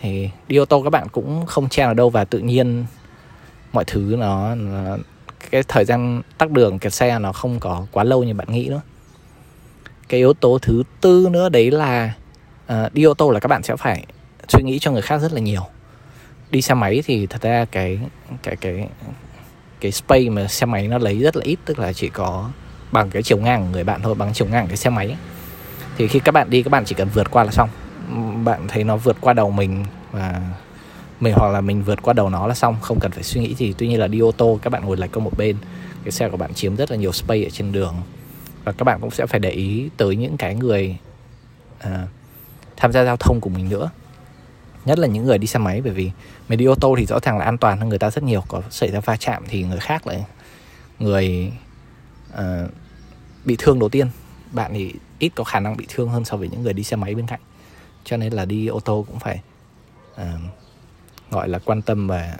Thì 0.00 0.30
đi 0.48 0.56
ô 0.56 0.64
tô 0.64 0.82
các 0.82 0.90
bạn 0.90 1.08
cũng 1.12 1.46
không 1.46 1.68
chen 1.68 1.86
ở 1.86 1.94
đâu 1.94 2.10
và 2.10 2.24
tự 2.24 2.38
nhiên 2.38 2.84
mọi 3.72 3.84
thứ 3.84 4.16
nó, 4.18 4.54
nó 4.54 4.96
cái 5.50 5.62
thời 5.68 5.84
gian 5.84 6.22
tắc 6.38 6.50
đường 6.50 6.78
kẹt 6.78 6.92
xe 6.92 7.18
nó 7.18 7.32
không 7.32 7.60
có 7.60 7.86
quá 7.92 8.04
lâu 8.04 8.24
như 8.24 8.34
bạn 8.34 8.52
nghĩ 8.52 8.68
nữa. 8.68 8.80
Cái 10.08 10.18
yếu 10.20 10.32
tố 10.32 10.58
thứ 10.62 10.82
tư 11.00 11.28
nữa 11.30 11.48
đấy 11.48 11.70
là 11.70 12.12
uh, 12.72 12.92
đi 12.92 13.02
ô 13.02 13.14
tô 13.14 13.30
là 13.30 13.40
các 13.40 13.48
bạn 13.48 13.62
sẽ 13.62 13.76
phải 13.76 14.06
suy 14.48 14.62
nghĩ 14.62 14.78
cho 14.78 14.90
người 14.90 15.02
khác 15.02 15.18
rất 15.18 15.32
là 15.32 15.40
nhiều. 15.40 15.62
Đi 16.50 16.62
xe 16.62 16.74
máy 16.74 17.02
thì 17.06 17.26
thật 17.26 17.42
ra 17.42 17.64
cái 17.64 18.00
cái 18.42 18.56
cái 18.56 18.88
cái 19.80 19.92
space 19.92 20.28
mà 20.28 20.48
xe 20.48 20.66
máy 20.66 20.88
nó 20.88 20.98
lấy 20.98 21.18
rất 21.18 21.36
là 21.36 21.44
ít 21.44 21.58
tức 21.64 21.78
là 21.78 21.92
chỉ 21.92 22.08
có 22.08 22.50
bằng 22.92 23.10
cái 23.10 23.22
chiều 23.22 23.38
ngang 23.38 23.62
của 23.62 23.68
người 23.72 23.84
bạn 23.84 24.02
thôi 24.02 24.14
bằng 24.14 24.32
chiều 24.34 24.48
ngang 24.48 24.66
cái 24.66 24.76
xe 24.76 24.90
máy. 24.90 25.16
Thì 25.96 26.08
khi 26.08 26.20
các 26.20 26.32
bạn 26.32 26.50
đi 26.50 26.62
các 26.62 26.70
bạn 26.70 26.84
chỉ 26.84 26.94
cần 26.94 27.08
vượt 27.14 27.30
qua 27.30 27.44
là 27.44 27.50
xong. 27.50 27.68
Bạn 28.44 28.68
thấy 28.68 28.84
nó 28.84 28.96
vượt 28.96 29.16
qua 29.20 29.32
đầu 29.32 29.50
mình 29.50 29.84
và 30.10 30.40
mình 31.22 31.34
hoặc 31.36 31.48
là 31.48 31.60
mình 31.60 31.82
vượt 31.82 32.02
qua 32.02 32.12
đầu 32.12 32.30
nó 32.30 32.46
là 32.46 32.54
xong 32.54 32.76
không 32.80 33.00
cần 33.00 33.10
phải 33.10 33.22
suy 33.22 33.40
nghĩ 33.40 33.54
gì. 33.54 33.74
Tuy 33.78 33.88
nhiên 33.88 34.00
là 34.00 34.06
đi 34.06 34.18
ô 34.18 34.32
tô 34.32 34.58
các 34.62 34.70
bạn 34.70 34.84
ngồi 34.84 34.96
lệch 34.96 35.12
qua 35.12 35.24
một 35.24 35.32
bên 35.36 35.56
cái 36.04 36.12
xe 36.12 36.28
của 36.28 36.36
bạn 36.36 36.54
chiếm 36.54 36.76
rất 36.76 36.90
là 36.90 36.96
nhiều 36.96 37.12
space 37.12 37.44
ở 37.44 37.50
trên 37.50 37.72
đường. 37.72 37.94
Và 38.64 38.72
các 38.72 38.84
bạn 38.84 39.00
cũng 39.00 39.10
sẽ 39.10 39.26
phải 39.26 39.40
để 39.40 39.50
ý 39.50 39.88
tới 39.96 40.16
những 40.16 40.36
cái 40.36 40.54
người 40.54 40.96
uh, 41.84 41.90
tham 42.76 42.92
gia 42.92 43.04
giao 43.04 43.16
thông 43.16 43.40
của 43.40 43.50
mình 43.50 43.68
nữa. 43.68 43.90
Nhất 44.84 44.98
là 44.98 45.06
những 45.06 45.24
người 45.24 45.38
đi 45.38 45.46
xe 45.46 45.58
máy 45.58 45.80
bởi 45.80 45.92
vì 45.92 46.10
mình 46.48 46.58
đi 46.58 46.64
ô 46.64 46.74
tô 46.74 46.94
thì 46.98 47.06
rõ 47.06 47.18
ràng 47.22 47.38
là 47.38 47.44
an 47.44 47.58
toàn 47.58 47.78
hơn 47.78 47.88
người 47.88 47.98
ta 47.98 48.10
rất 48.10 48.24
nhiều. 48.24 48.44
Có 48.48 48.62
xảy 48.70 48.90
ra 48.90 49.00
va 49.00 49.16
chạm 49.16 49.44
thì 49.48 49.62
người 49.62 49.80
khác 49.80 50.06
lại 50.06 50.24
người 50.98 51.52
uh, 52.34 52.70
bị 53.44 53.56
thương 53.58 53.78
đầu 53.78 53.88
tiên. 53.88 54.06
Bạn 54.52 54.70
thì 54.74 54.94
ít 55.18 55.32
có 55.34 55.44
khả 55.44 55.60
năng 55.60 55.76
bị 55.76 55.86
thương 55.88 56.08
hơn 56.08 56.24
so 56.24 56.36
với 56.36 56.48
những 56.48 56.62
người 56.62 56.72
đi 56.72 56.82
xe 56.82 56.96
máy 56.96 57.14
bên 57.14 57.26
cạnh. 57.26 57.40
Cho 58.04 58.16
nên 58.16 58.32
là 58.32 58.44
đi 58.44 58.66
ô 58.66 58.80
tô 58.80 59.04
cũng 59.08 59.18
phải 59.18 59.40
uh, 60.14 60.20
gọi 61.32 61.48
là 61.48 61.58
quan 61.58 61.82
tâm 61.82 62.08
và 62.08 62.36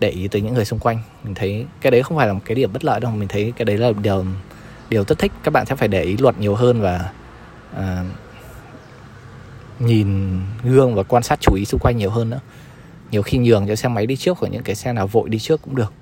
để 0.00 0.08
ý 0.08 0.28
tới 0.28 0.42
những 0.42 0.54
người 0.54 0.64
xung 0.64 0.78
quanh. 0.78 1.02
Mình 1.24 1.34
thấy 1.34 1.66
cái 1.80 1.90
đấy 1.90 2.02
không 2.02 2.16
phải 2.16 2.26
là 2.26 2.32
một 2.32 2.40
cái 2.44 2.54
điểm 2.54 2.72
bất 2.72 2.84
lợi 2.84 3.00
đâu. 3.00 3.12
Mình 3.12 3.28
thấy 3.28 3.52
cái 3.56 3.64
đấy 3.64 3.78
là 3.78 3.92
điều 4.02 4.24
điều 4.88 5.04
rất 5.04 5.18
thích. 5.18 5.32
Các 5.42 5.50
bạn 5.50 5.66
sẽ 5.66 5.76
phải 5.76 5.88
để 5.88 6.02
ý 6.02 6.16
luật 6.16 6.38
nhiều 6.38 6.54
hơn 6.54 6.80
và 6.80 7.12
uh, 7.76 8.06
nhìn 9.78 10.40
gương 10.64 10.94
và 10.94 11.02
quan 11.02 11.22
sát 11.22 11.40
chú 11.40 11.54
ý 11.54 11.64
xung 11.64 11.80
quanh 11.80 11.96
nhiều 11.96 12.10
hơn 12.10 12.30
nữa. 12.30 12.40
Nhiều 13.10 13.22
khi 13.22 13.38
nhường 13.38 13.66
cho 13.68 13.76
xe 13.76 13.88
máy 13.88 14.06
đi 14.06 14.16
trước 14.16 14.38
hoặc 14.38 14.48
những 14.48 14.62
cái 14.62 14.76
xe 14.76 14.92
nào 14.92 15.06
vội 15.06 15.28
đi 15.28 15.38
trước 15.38 15.62
cũng 15.62 15.76
được. 15.76 15.92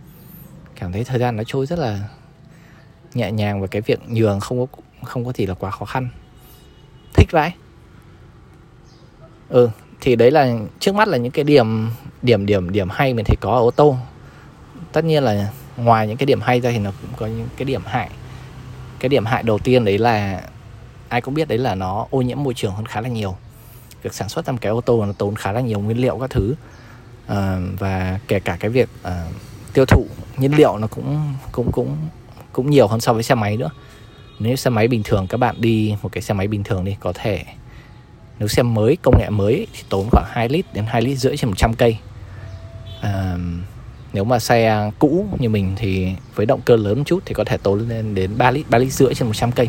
Cảm 0.74 0.92
thấy 0.92 1.04
thời 1.04 1.18
gian 1.18 1.36
nó 1.36 1.42
trôi 1.46 1.66
rất 1.66 1.78
là 1.78 2.08
nhẹ 3.14 3.32
nhàng 3.32 3.60
và 3.60 3.66
cái 3.66 3.82
việc 3.82 4.08
nhường 4.08 4.40
không 4.40 4.66
có 4.66 4.82
không 5.04 5.24
có 5.24 5.32
gì 5.32 5.46
là 5.46 5.54
quá 5.54 5.70
khó 5.70 5.84
khăn. 5.84 6.08
Thích 7.14 7.28
vậy 7.30 7.50
ừ 9.48 9.68
thì 10.04 10.16
đấy 10.16 10.30
là 10.30 10.58
trước 10.80 10.94
mắt 10.94 11.08
là 11.08 11.18
những 11.18 11.32
cái 11.32 11.44
điểm 11.44 11.90
điểm 12.22 12.46
điểm 12.46 12.72
điểm 12.72 12.88
hay 12.90 13.14
mình 13.14 13.24
thấy 13.24 13.36
có 13.40 13.50
ở 13.50 13.60
ô 13.60 13.70
tô. 13.70 13.96
Tất 14.92 15.04
nhiên 15.04 15.22
là 15.22 15.48
ngoài 15.76 16.08
những 16.08 16.16
cái 16.16 16.26
điểm 16.26 16.40
hay 16.40 16.60
ra 16.60 16.70
thì 16.70 16.78
nó 16.78 16.90
cũng 17.00 17.10
có 17.16 17.26
những 17.26 17.48
cái 17.56 17.64
điểm 17.64 17.82
hại. 17.84 18.08
Cái 18.98 19.08
điểm 19.08 19.24
hại 19.24 19.42
đầu 19.42 19.58
tiên 19.58 19.84
đấy 19.84 19.98
là 19.98 20.42
ai 21.08 21.20
cũng 21.20 21.34
biết 21.34 21.48
đấy 21.48 21.58
là 21.58 21.74
nó 21.74 22.06
ô 22.10 22.22
nhiễm 22.22 22.42
môi 22.42 22.54
trường 22.54 22.74
hơn 22.74 22.86
khá 22.86 23.00
là 23.00 23.08
nhiều. 23.08 23.36
Việc 24.02 24.14
sản 24.14 24.28
xuất 24.28 24.46
ra 24.46 24.52
một 24.52 24.58
cái 24.60 24.70
ô 24.70 24.80
tô 24.80 25.06
nó 25.06 25.12
tốn 25.12 25.34
khá 25.34 25.52
là 25.52 25.60
nhiều 25.60 25.80
nguyên 25.80 26.00
liệu 26.00 26.18
các 26.18 26.30
thứ. 26.30 26.54
À, 27.26 27.58
và 27.78 28.18
kể 28.28 28.40
cả 28.40 28.56
cái 28.60 28.70
việc 28.70 28.88
à, 29.02 29.26
tiêu 29.72 29.84
thụ 29.84 30.06
nhiên 30.36 30.56
liệu 30.56 30.78
nó 30.78 30.86
cũng 30.86 31.34
cũng 31.52 31.72
cũng 31.72 31.96
cũng 32.52 32.70
nhiều 32.70 32.86
hơn 32.86 33.00
so 33.00 33.12
với 33.12 33.22
xe 33.22 33.34
máy 33.34 33.56
nữa. 33.56 33.70
Nếu 34.38 34.56
xe 34.56 34.70
máy 34.70 34.88
bình 34.88 35.02
thường 35.04 35.26
các 35.26 35.38
bạn 35.38 35.56
đi 35.58 35.96
một 36.02 36.12
cái 36.12 36.22
xe 36.22 36.34
máy 36.34 36.48
bình 36.48 36.64
thường 36.64 36.84
đi 36.84 36.96
có 37.00 37.12
thể 37.12 37.44
nếu 38.38 38.48
xe 38.48 38.62
mới 38.62 38.96
công 39.02 39.18
nghệ 39.18 39.30
mới 39.30 39.66
thì 39.72 39.82
tốn 39.88 40.08
khoảng 40.10 40.26
2 40.28 40.48
lít 40.48 40.66
đến 40.74 40.84
2 40.88 41.02
lít 41.02 41.18
rưỡi 41.18 41.36
trên 41.36 41.50
100 41.50 41.74
cây. 41.74 41.98
À, 43.00 43.36
nếu 44.12 44.24
mà 44.24 44.38
xe 44.38 44.90
cũ 44.98 45.26
như 45.38 45.48
mình 45.48 45.72
thì 45.76 46.12
với 46.34 46.46
động 46.46 46.60
cơ 46.64 46.76
lớn 46.76 46.98
một 46.98 47.04
chút 47.06 47.22
thì 47.24 47.34
có 47.34 47.44
thể 47.44 47.56
tốn 47.56 47.88
lên 47.88 48.14
đến 48.14 48.30
3 48.38 48.50
lít 48.50 48.70
3 48.70 48.78
lít 48.78 48.92
rưỡi 48.92 49.14
trên 49.14 49.28
100 49.28 49.52
cây. 49.52 49.68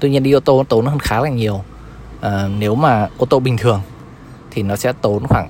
Tuy 0.00 0.10
nhiên 0.10 0.22
đi 0.22 0.32
ô 0.32 0.40
tô 0.40 0.64
tốn 0.68 0.86
hơn 0.86 0.98
khá 0.98 1.20
là 1.20 1.28
nhiều. 1.28 1.64
À, 2.20 2.48
nếu 2.58 2.74
mà 2.74 3.08
ô 3.18 3.26
tô 3.26 3.40
bình 3.40 3.56
thường 3.56 3.80
thì 4.50 4.62
nó 4.62 4.76
sẽ 4.76 4.92
tốn 4.92 5.26
khoảng 5.26 5.48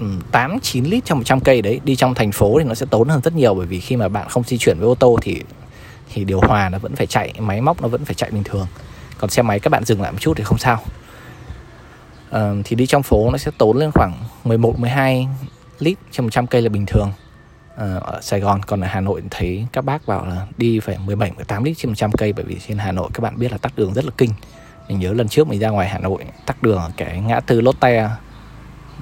ừ, 0.00 0.06
8 0.30 0.60
9 0.60 0.84
lít 0.84 1.04
trong 1.04 1.18
100 1.18 1.40
cây 1.40 1.62
đấy. 1.62 1.80
Đi 1.84 1.96
trong 1.96 2.14
thành 2.14 2.32
phố 2.32 2.58
thì 2.58 2.64
nó 2.64 2.74
sẽ 2.74 2.86
tốn 2.90 3.08
hơn 3.08 3.20
rất 3.24 3.34
nhiều 3.34 3.54
bởi 3.54 3.66
vì 3.66 3.80
khi 3.80 3.96
mà 3.96 4.08
bạn 4.08 4.28
không 4.28 4.42
di 4.42 4.58
chuyển 4.58 4.78
với 4.78 4.88
ô 4.88 4.94
tô 4.94 5.18
thì 5.22 5.42
thì 6.12 6.24
điều 6.24 6.40
hòa 6.40 6.68
nó 6.68 6.78
vẫn 6.78 6.96
phải 6.96 7.06
chạy 7.06 7.32
máy 7.38 7.60
móc 7.60 7.82
nó 7.82 7.88
vẫn 7.88 8.04
phải 8.04 8.14
chạy 8.14 8.30
bình 8.30 8.44
thường 8.44 8.66
còn 9.24 9.30
xe 9.30 9.42
máy 9.42 9.60
các 9.60 9.70
bạn 9.70 9.84
dừng 9.84 10.02
lại 10.02 10.12
một 10.12 10.18
chút 10.20 10.34
thì 10.36 10.44
không 10.44 10.58
sao. 10.58 10.80
À, 12.30 12.52
thì 12.64 12.76
đi 12.76 12.86
trong 12.86 13.02
phố 13.02 13.30
nó 13.30 13.38
sẽ 13.38 13.50
tốn 13.58 13.76
lên 13.76 13.90
khoảng 13.94 14.12
11 14.44 14.78
12 14.78 15.28
lít 15.78 15.98
trên 16.10 16.26
100 16.26 16.46
cây 16.46 16.62
là 16.62 16.68
bình 16.68 16.86
thường. 16.86 17.12
À, 17.76 17.94
ở 18.00 18.20
Sài 18.22 18.40
Gòn 18.40 18.62
còn 18.62 18.80
ở 18.80 18.86
Hà 18.86 19.00
Nội 19.00 19.22
thấy 19.30 19.66
các 19.72 19.84
bác 19.84 20.06
bảo 20.06 20.26
là 20.26 20.46
đi 20.56 20.80
phải 20.80 20.98
17 20.98 21.32
18 21.36 21.64
lít 21.64 21.76
trên 21.78 21.90
100 21.90 22.12
cây 22.12 22.32
bởi 22.32 22.44
vì 22.44 22.56
trên 22.68 22.78
Hà 22.78 22.92
Nội 22.92 23.08
các 23.14 23.20
bạn 23.20 23.38
biết 23.38 23.52
là 23.52 23.58
tắc 23.58 23.76
đường 23.76 23.94
rất 23.94 24.04
là 24.04 24.10
kinh. 24.18 24.30
Mình 24.88 24.98
nhớ 24.98 25.12
lần 25.12 25.28
trước 25.28 25.48
mình 25.48 25.60
ra 25.60 25.68
ngoài 25.68 25.88
Hà 25.88 25.98
Nội 25.98 26.24
tắc 26.46 26.62
đường 26.62 26.78
ở 26.78 26.90
cái 26.96 27.20
ngã 27.20 27.40
tư 27.40 27.60
Lotte 27.60 28.08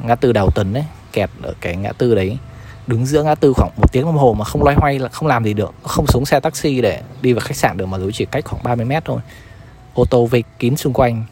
ngã 0.05 0.15
tư 0.15 0.33
Đào 0.33 0.51
Tấn 0.51 0.75
ấy 0.75 0.85
kẹt 1.13 1.31
ở 1.43 1.55
cái 1.61 1.77
ngã 1.77 1.93
tư 1.93 2.15
đấy. 2.15 2.39
Đứng 2.87 3.07
giữa 3.07 3.23
ngã 3.23 3.35
tư 3.35 3.53
khoảng 3.57 3.71
một 3.77 3.93
tiếng 3.93 4.05
đồng 4.05 4.19
hồ 4.19 4.35
mà 4.39 4.45
không 4.45 4.63
loay 4.63 4.77
hoay 4.77 4.99
là 4.99 5.09
không 5.09 5.29
làm 5.29 5.45
gì 5.45 5.55
được 5.55 5.75
không 5.83 6.07
xuống 6.07 6.27
xe 6.27 6.41
taxi 6.41 6.81
để 6.81 7.03
đi 7.23 7.33
vào 7.33 7.41
khách 7.41 7.57
sạn 7.57 7.77
được 7.77 7.87
mà 7.87 7.99
dù 7.99 8.11
chỉ 8.11 8.25
cách 8.25 8.45
khoảng 8.45 8.63
30 8.63 8.87
mét 8.87 9.05
thôi 9.05 9.21
ô 9.95 10.05
tô 10.05 10.27
vây 10.27 10.45
kín 10.59 10.77
xung 10.77 10.93
quanh. 10.93 11.25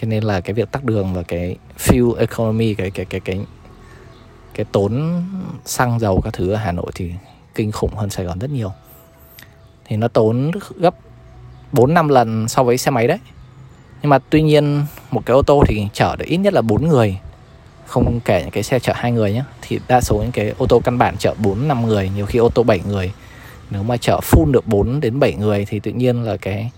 Cho 0.00 0.08
nên 0.08 0.24
là 0.24 0.40
cái 0.40 0.54
việc 0.54 0.70
tắc 0.72 0.84
đường 0.84 1.14
và 1.14 1.22
cái 1.22 1.56
fuel 1.78 2.14
economy, 2.14 2.74
cái 2.74 2.90
cái 2.90 3.06
cái 3.06 3.20
cái 3.20 3.40
cái 4.54 4.66
tốn 4.72 5.22
xăng 5.64 5.98
dầu 5.98 6.20
các 6.24 6.34
thứ 6.34 6.50
ở 6.50 6.56
Hà 6.56 6.72
Nội 6.72 6.92
thì 6.94 7.12
kinh 7.54 7.72
khủng 7.72 7.94
hơn 7.94 8.10
Sài 8.10 8.26
Gòn 8.26 8.38
rất 8.38 8.50
nhiều. 8.50 8.72
Thì 9.84 9.96
nó 9.96 10.08
tốn 10.08 10.50
gấp 10.76 10.94
4 11.72 11.94
năm 11.94 12.08
lần 12.08 12.48
so 12.48 12.62
với 12.62 12.78
xe 12.78 12.90
máy 12.90 13.06
đấy. 13.06 13.18
Nhưng 14.02 14.10
mà 14.10 14.18
tuy 14.30 14.42
nhiên 14.42 14.84
một 15.10 15.26
cái 15.26 15.34
ô 15.34 15.42
tô 15.42 15.64
thì 15.66 15.88
chở 15.92 16.16
được 16.16 16.24
ít 16.24 16.36
nhất 16.36 16.54
là 16.54 16.62
bốn 16.62 16.88
người, 16.88 17.18
không 17.86 18.20
kể 18.20 18.40
những 18.42 18.50
cái 18.50 18.62
xe 18.62 18.78
chở 18.78 18.92
hai 18.96 19.12
người 19.12 19.32
nhé 19.32 19.44
thì 19.62 19.80
đa 19.88 20.00
số 20.00 20.16
những 20.16 20.32
cái 20.32 20.52
ô 20.58 20.66
tô 20.66 20.80
căn 20.84 20.98
bản 20.98 21.16
chở 21.18 21.34
4 21.38 21.68
năm 21.68 21.86
người, 21.86 22.10
nhiều 22.14 22.26
khi 22.26 22.38
ô 22.38 22.48
tô 22.48 22.62
7 22.62 22.80
người. 22.86 23.12
Nếu 23.70 23.82
mà 23.82 23.96
chở 23.96 24.20
full 24.22 24.52
được 24.52 24.66
4 24.66 25.00
đến 25.00 25.20
7 25.20 25.34
người 25.34 25.64
thì 25.64 25.80
tự 25.80 25.90
nhiên 25.90 26.22
là 26.22 26.36
cái 26.36 26.70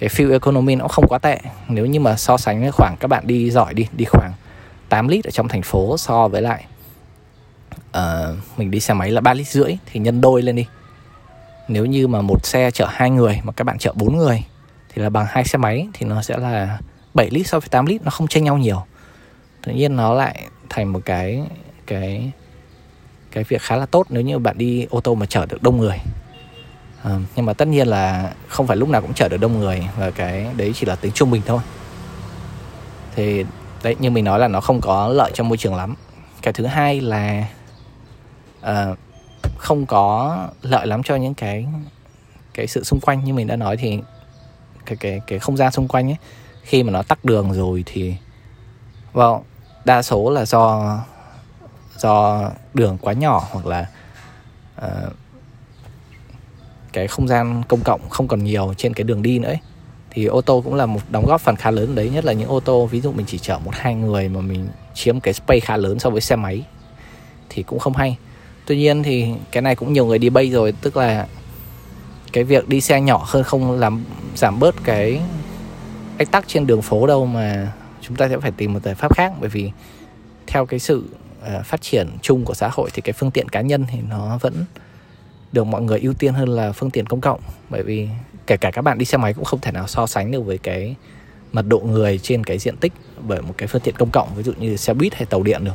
cái 0.00 0.08
fuel 0.08 0.32
economy 0.32 0.74
nó 0.74 0.82
cũng 0.82 0.88
không 0.88 1.08
quá 1.08 1.18
tệ. 1.18 1.38
Nếu 1.68 1.86
như 1.86 2.00
mà 2.00 2.16
so 2.16 2.36
sánh 2.36 2.60
với 2.60 2.70
khoảng 2.72 2.96
các 3.00 3.08
bạn 3.08 3.26
đi 3.26 3.50
giỏi 3.50 3.74
đi 3.74 3.86
đi 3.92 4.04
khoảng 4.04 4.32
8 4.88 5.08
lít 5.08 5.24
ở 5.24 5.30
trong 5.30 5.48
thành 5.48 5.62
phố 5.62 5.96
so 5.98 6.28
với 6.28 6.42
lại 6.42 6.64
uh, 7.98 8.36
mình 8.56 8.70
đi 8.70 8.80
xe 8.80 8.94
máy 8.94 9.10
là 9.10 9.20
3 9.20 9.34
lít 9.34 9.46
rưỡi 9.46 9.76
thì 9.86 10.00
nhân 10.00 10.20
đôi 10.20 10.42
lên 10.42 10.56
đi. 10.56 10.66
Nếu 11.68 11.86
như 11.86 12.08
mà 12.08 12.20
một 12.20 12.46
xe 12.46 12.70
chở 12.70 12.86
hai 12.90 13.10
người 13.10 13.40
mà 13.44 13.52
các 13.52 13.64
bạn 13.64 13.78
chở 13.78 13.92
bốn 13.94 14.16
người 14.16 14.44
thì 14.94 15.02
là 15.02 15.10
bằng 15.10 15.26
hai 15.28 15.44
xe 15.44 15.58
máy 15.58 15.88
thì 15.92 16.06
nó 16.06 16.22
sẽ 16.22 16.36
là 16.36 16.78
7 17.14 17.30
lít 17.30 17.46
so 17.46 17.60
với 17.60 17.68
8 17.68 17.86
lít 17.86 18.02
nó 18.02 18.10
không 18.10 18.28
chênh 18.28 18.44
nhau 18.44 18.58
nhiều. 18.58 18.82
Tự 19.62 19.72
nhiên 19.72 19.96
nó 19.96 20.14
lại 20.14 20.46
thành 20.68 20.92
một 20.92 21.00
cái 21.04 21.42
cái 21.86 22.32
cái 23.32 23.44
việc 23.44 23.62
khá 23.62 23.76
là 23.76 23.86
tốt 23.86 24.06
nếu 24.10 24.22
như 24.22 24.38
bạn 24.38 24.58
đi 24.58 24.86
ô 24.90 25.00
tô 25.00 25.14
mà 25.14 25.26
chở 25.26 25.46
được 25.46 25.62
đông 25.62 25.76
người 25.76 25.98
à, 27.02 27.18
nhưng 27.36 27.46
mà 27.46 27.52
tất 27.52 27.68
nhiên 27.68 27.88
là 27.88 28.34
không 28.48 28.66
phải 28.66 28.76
lúc 28.76 28.88
nào 28.88 29.00
cũng 29.00 29.14
chở 29.14 29.28
được 29.28 29.36
đông 29.36 29.58
người 29.58 29.88
và 29.98 30.10
cái 30.10 30.46
đấy 30.56 30.72
chỉ 30.74 30.86
là 30.86 30.96
tính 30.96 31.12
trung 31.12 31.30
bình 31.30 31.42
thôi. 31.46 31.60
Thì 33.14 33.44
đấy 33.82 33.96
như 33.98 34.10
mình 34.10 34.24
nói 34.24 34.38
là 34.38 34.48
nó 34.48 34.60
không 34.60 34.80
có 34.80 35.08
lợi 35.08 35.30
cho 35.34 35.44
môi 35.44 35.58
trường 35.58 35.74
lắm. 35.74 35.94
Cái 36.42 36.52
thứ 36.52 36.66
hai 36.66 37.00
là 37.00 37.46
uh, 38.60 38.98
không 39.58 39.86
có 39.86 40.38
lợi 40.62 40.86
lắm 40.86 41.02
cho 41.02 41.16
những 41.16 41.34
cái 41.34 41.66
cái 42.54 42.66
sự 42.66 42.84
xung 42.84 43.00
quanh. 43.00 43.24
Như 43.24 43.34
mình 43.34 43.46
đã 43.46 43.56
nói 43.56 43.76
thì 43.76 44.00
cái 44.86 44.96
cái 44.96 45.20
cái 45.26 45.38
không 45.38 45.56
gian 45.56 45.72
xung 45.72 45.88
quanh 45.88 46.10
ấy 46.10 46.16
khi 46.62 46.82
mà 46.82 46.92
nó 46.92 47.02
tắc 47.02 47.24
đường 47.24 47.52
rồi 47.52 47.82
thì 47.86 48.14
well, 49.12 49.40
đa 49.84 50.02
số 50.02 50.30
là 50.30 50.44
do 50.44 50.96
do 51.96 52.50
đường 52.74 52.98
quá 52.98 53.12
nhỏ 53.12 53.48
hoặc 53.50 53.66
là 53.66 53.86
uh, 54.78 55.12
cái 56.92 57.08
không 57.08 57.28
gian 57.28 57.62
công 57.68 57.80
cộng 57.80 58.08
không 58.08 58.28
còn 58.28 58.44
nhiều 58.44 58.74
trên 58.76 58.94
cái 58.94 59.04
đường 59.04 59.22
đi 59.22 59.38
nữa 59.38 59.48
ấy. 59.48 59.58
thì 60.10 60.24
ô 60.24 60.40
tô 60.40 60.62
cũng 60.64 60.74
là 60.74 60.86
một 60.86 61.00
đóng 61.10 61.26
góp 61.26 61.40
phần 61.40 61.56
khá 61.56 61.70
lớn 61.70 61.94
đấy, 61.94 62.10
nhất 62.10 62.24
là 62.24 62.32
những 62.32 62.48
ô 62.48 62.60
tô, 62.60 62.86
ví 62.86 63.00
dụ 63.00 63.12
mình 63.12 63.26
chỉ 63.26 63.38
chở 63.38 63.58
một, 63.64 63.70
hai 63.74 63.94
người 63.94 64.28
mà 64.28 64.40
mình 64.40 64.68
chiếm 64.94 65.20
cái 65.20 65.34
space 65.34 65.60
khá 65.60 65.76
lớn 65.76 65.98
so 65.98 66.10
với 66.10 66.20
xe 66.20 66.36
máy, 66.36 66.62
thì 67.48 67.62
cũng 67.62 67.78
không 67.78 67.96
hay 67.96 68.16
tuy 68.66 68.76
nhiên 68.76 69.02
thì 69.02 69.26
cái 69.52 69.62
này 69.62 69.76
cũng 69.76 69.92
nhiều 69.92 70.06
người 70.06 70.18
đi 70.18 70.30
bay 70.30 70.50
rồi, 70.50 70.72
tức 70.80 70.96
là 70.96 71.26
cái 72.32 72.44
việc 72.44 72.68
đi 72.68 72.80
xe 72.80 73.00
nhỏ 73.00 73.24
hơn 73.26 73.42
không 73.42 73.78
làm, 73.78 74.04
giảm 74.36 74.60
bớt 74.60 74.74
cái 74.84 75.20
ách 76.18 76.30
tắc 76.30 76.48
trên 76.48 76.66
đường 76.66 76.82
phố 76.82 77.06
đâu 77.06 77.26
mà 77.26 77.72
chúng 78.00 78.16
ta 78.16 78.28
sẽ 78.28 78.38
phải 78.38 78.50
tìm 78.50 78.72
một 78.72 78.80
giải 78.82 78.94
pháp 78.94 79.16
khác 79.16 79.32
bởi 79.40 79.48
vì 79.48 79.70
theo 80.46 80.66
cái 80.66 80.80
sự 80.80 81.04
ờ, 81.40 81.62
phát 81.64 81.82
triển 81.82 82.08
chung 82.22 82.44
của 82.44 82.54
xã 82.54 82.68
hội 82.72 82.90
thì 82.92 83.02
cái 83.02 83.12
phương 83.12 83.30
tiện 83.30 83.48
cá 83.48 83.60
nhân 83.60 83.86
thì 83.90 83.98
nó 84.08 84.38
vẫn 84.40 84.64
được 85.52 85.64
mọi 85.64 85.82
người 85.82 86.00
ưu 86.00 86.14
tiên 86.14 86.34
hơn 86.34 86.48
là 86.48 86.72
phương 86.72 86.90
tiện 86.90 87.06
công 87.06 87.20
cộng. 87.20 87.40
Bởi 87.70 87.82
vì 87.82 88.08
kể 88.46 88.56
cả 88.56 88.70
các 88.70 88.82
bạn 88.82 88.98
đi 88.98 89.04
xe 89.04 89.18
máy 89.18 89.34
cũng 89.34 89.44
không 89.44 89.60
thể 89.60 89.72
nào 89.72 89.86
so 89.86 90.06
sánh 90.06 90.30
được 90.30 90.40
với 90.40 90.58
cái 90.58 90.94
mật 91.52 91.66
độ 91.68 91.80
người 91.80 92.18
trên 92.18 92.44
cái 92.44 92.58
diện 92.58 92.76
tích 92.76 92.92
bởi 93.26 93.42
một 93.42 93.54
cái 93.56 93.68
phương 93.68 93.82
tiện 93.82 93.94
công 93.96 94.10
cộng, 94.10 94.34
ví 94.34 94.42
dụ 94.42 94.52
như 94.58 94.76
xe 94.76 94.94
buýt 94.94 95.14
hay 95.14 95.26
tàu 95.26 95.42
điện 95.42 95.64
được. 95.64 95.74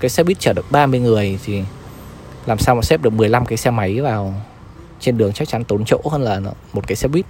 Cái 0.00 0.08
xe 0.08 0.22
buýt 0.22 0.40
chở 0.40 0.52
được 0.52 0.66
30 0.70 1.00
người 1.00 1.38
thì 1.44 1.62
làm 2.46 2.58
sao 2.58 2.74
mà 2.74 2.82
xếp 2.82 3.02
được 3.02 3.12
15 3.12 3.46
cái 3.46 3.56
xe 3.56 3.70
máy 3.70 4.00
vào 4.00 4.34
trên 5.00 5.18
đường 5.18 5.32
chắc 5.32 5.48
chắn 5.48 5.64
tốn 5.64 5.84
chỗ 5.84 6.00
hơn 6.10 6.22
là 6.22 6.40
một 6.72 6.86
cái 6.86 6.96
xe 6.96 7.08
buýt. 7.08 7.26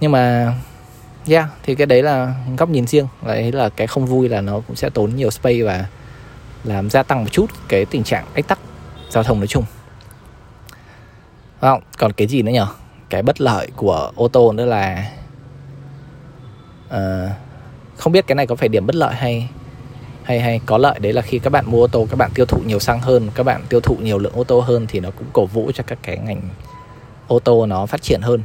Nhưng 0.00 0.12
mà, 0.12 0.54
yeah, 1.28 1.46
thì 1.62 1.74
cái 1.74 1.86
đấy 1.86 2.02
là 2.02 2.34
góc 2.58 2.68
nhìn 2.68 2.86
riêng. 2.86 3.06
Đấy 3.26 3.52
là 3.52 3.68
cái 3.68 3.86
không 3.86 4.06
vui 4.06 4.28
là 4.28 4.40
nó 4.40 4.60
cũng 4.60 4.76
sẽ 4.76 4.90
tốn 4.90 5.16
nhiều 5.16 5.30
space 5.30 5.62
và 5.62 5.86
làm 6.64 6.90
gia 6.90 7.02
tăng 7.02 7.24
một 7.24 7.30
chút 7.32 7.50
cái 7.68 7.84
tình 7.84 8.04
trạng 8.04 8.26
ách 8.34 8.48
tắc 8.48 8.58
giao 9.10 9.22
thông 9.22 9.40
nói 9.40 9.46
chung 9.46 9.64
không 11.72 11.82
còn 11.98 12.12
cái 12.12 12.26
gì 12.26 12.42
nữa 12.42 12.52
nhở? 12.52 12.66
Cái 13.10 13.22
bất 13.22 13.40
lợi 13.40 13.68
của 13.76 14.12
ô 14.14 14.28
tô 14.28 14.52
nữa 14.52 14.64
là 14.64 15.12
uh, 16.88 17.30
không 17.96 18.12
biết 18.12 18.26
cái 18.26 18.34
này 18.34 18.46
có 18.46 18.54
phải 18.54 18.68
điểm 18.68 18.86
bất 18.86 18.94
lợi 18.94 19.14
hay 19.14 19.48
hay 20.22 20.40
hay 20.40 20.60
có 20.66 20.78
lợi 20.78 20.98
đấy 20.98 21.12
là 21.12 21.22
khi 21.22 21.38
các 21.38 21.50
bạn 21.50 21.64
mua 21.68 21.84
ô 21.84 21.86
tô 21.86 22.06
các 22.10 22.16
bạn 22.16 22.30
tiêu 22.34 22.46
thụ 22.46 22.58
nhiều 22.66 22.78
xăng 22.78 23.00
hơn 23.00 23.30
các 23.34 23.42
bạn 23.42 23.62
tiêu 23.68 23.80
thụ 23.80 23.96
nhiều 24.02 24.18
lượng 24.18 24.32
ô 24.36 24.44
tô 24.44 24.60
hơn 24.60 24.86
thì 24.88 25.00
nó 25.00 25.10
cũng 25.10 25.26
cổ 25.32 25.46
vũ 25.46 25.70
cho 25.74 25.84
các 25.86 25.98
cái 26.02 26.18
ngành 26.18 26.40
ô 27.28 27.38
tô 27.38 27.66
nó 27.66 27.86
phát 27.86 28.02
triển 28.02 28.20
hơn. 28.22 28.42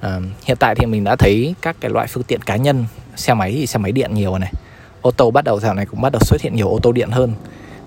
À, 0.00 0.20
hiện 0.44 0.56
tại 0.60 0.74
thì 0.74 0.86
mình 0.86 1.04
đã 1.04 1.16
thấy 1.16 1.54
các 1.62 1.76
cái 1.80 1.90
loại 1.90 2.06
phương 2.06 2.22
tiện 2.22 2.42
cá 2.42 2.56
nhân 2.56 2.84
xe 3.16 3.34
máy 3.34 3.52
thì 3.52 3.66
xe 3.66 3.78
máy 3.78 3.92
điện 3.92 4.14
nhiều 4.14 4.38
này. 4.38 4.52
Ô 5.02 5.10
tô 5.10 5.30
bắt 5.30 5.44
đầu 5.44 5.60
dạo 5.60 5.74
này 5.74 5.86
cũng 5.86 6.00
bắt 6.00 6.12
đầu 6.12 6.20
xuất 6.20 6.40
hiện 6.40 6.54
nhiều 6.54 6.68
ô 6.68 6.78
tô 6.82 6.92
điện 6.92 7.10
hơn. 7.10 7.32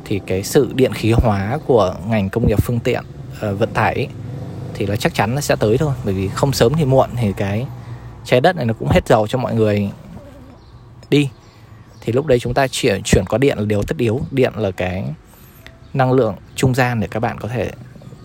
Thì 0.06 0.22
cái 0.28 0.44
sự 0.44 0.72
điện 0.76 0.94
khí 0.94 1.12
hóa 1.12 1.60
của 1.68 1.96
ngành 2.08 2.30
công 2.30 2.48
nghiệp 2.48 2.64
phương 2.64 2.80
tiện 2.80 3.04
uh, 3.32 3.60
vận 3.60 3.70
tải 3.74 3.94
ấy, 3.94 4.08
thì 4.82 4.88
nó 4.88 4.96
chắc 4.96 5.14
chắn 5.14 5.36
nó 5.36 5.42
sẽ 5.42 5.56
tới 5.56 5.78
thôi. 5.78 5.94
Bởi 6.04 6.14
vì 6.14 6.28
không 6.28 6.54
sớm 6.54 6.74
thì 6.74 6.86
muộn 6.86 7.10
thì 7.16 7.34
cái 7.38 7.68
trái 8.26 8.42
đất 8.42 8.56
này 8.56 8.66
nó 8.66 8.74
cũng 8.74 8.88
hết 8.88 9.08
dầu 9.08 9.28
cho 9.28 9.38
mọi 9.38 9.56
người. 9.56 9.90
Đi. 11.10 11.30
Thì 12.02 12.14
lúc 12.14 12.26
đấy 12.26 12.40
chúng 12.40 12.54
ta 12.54 12.68
chuyển 12.68 13.02
chuyển 13.04 13.26
có 13.26 13.38
điện 13.38 13.58
là 13.58 13.66
điều 13.66 13.84
tất 13.84 13.98
yếu. 13.98 14.22
Điện 14.32 14.54
là 14.56 14.72
cái 14.72 15.06
năng 15.94 16.12
lượng 16.12 16.36
trung 16.56 16.76
gian 16.76 17.00
để 17.00 17.08
các 17.08 17.20
bạn 17.20 17.38
có 17.40 17.48
thể 17.48 17.72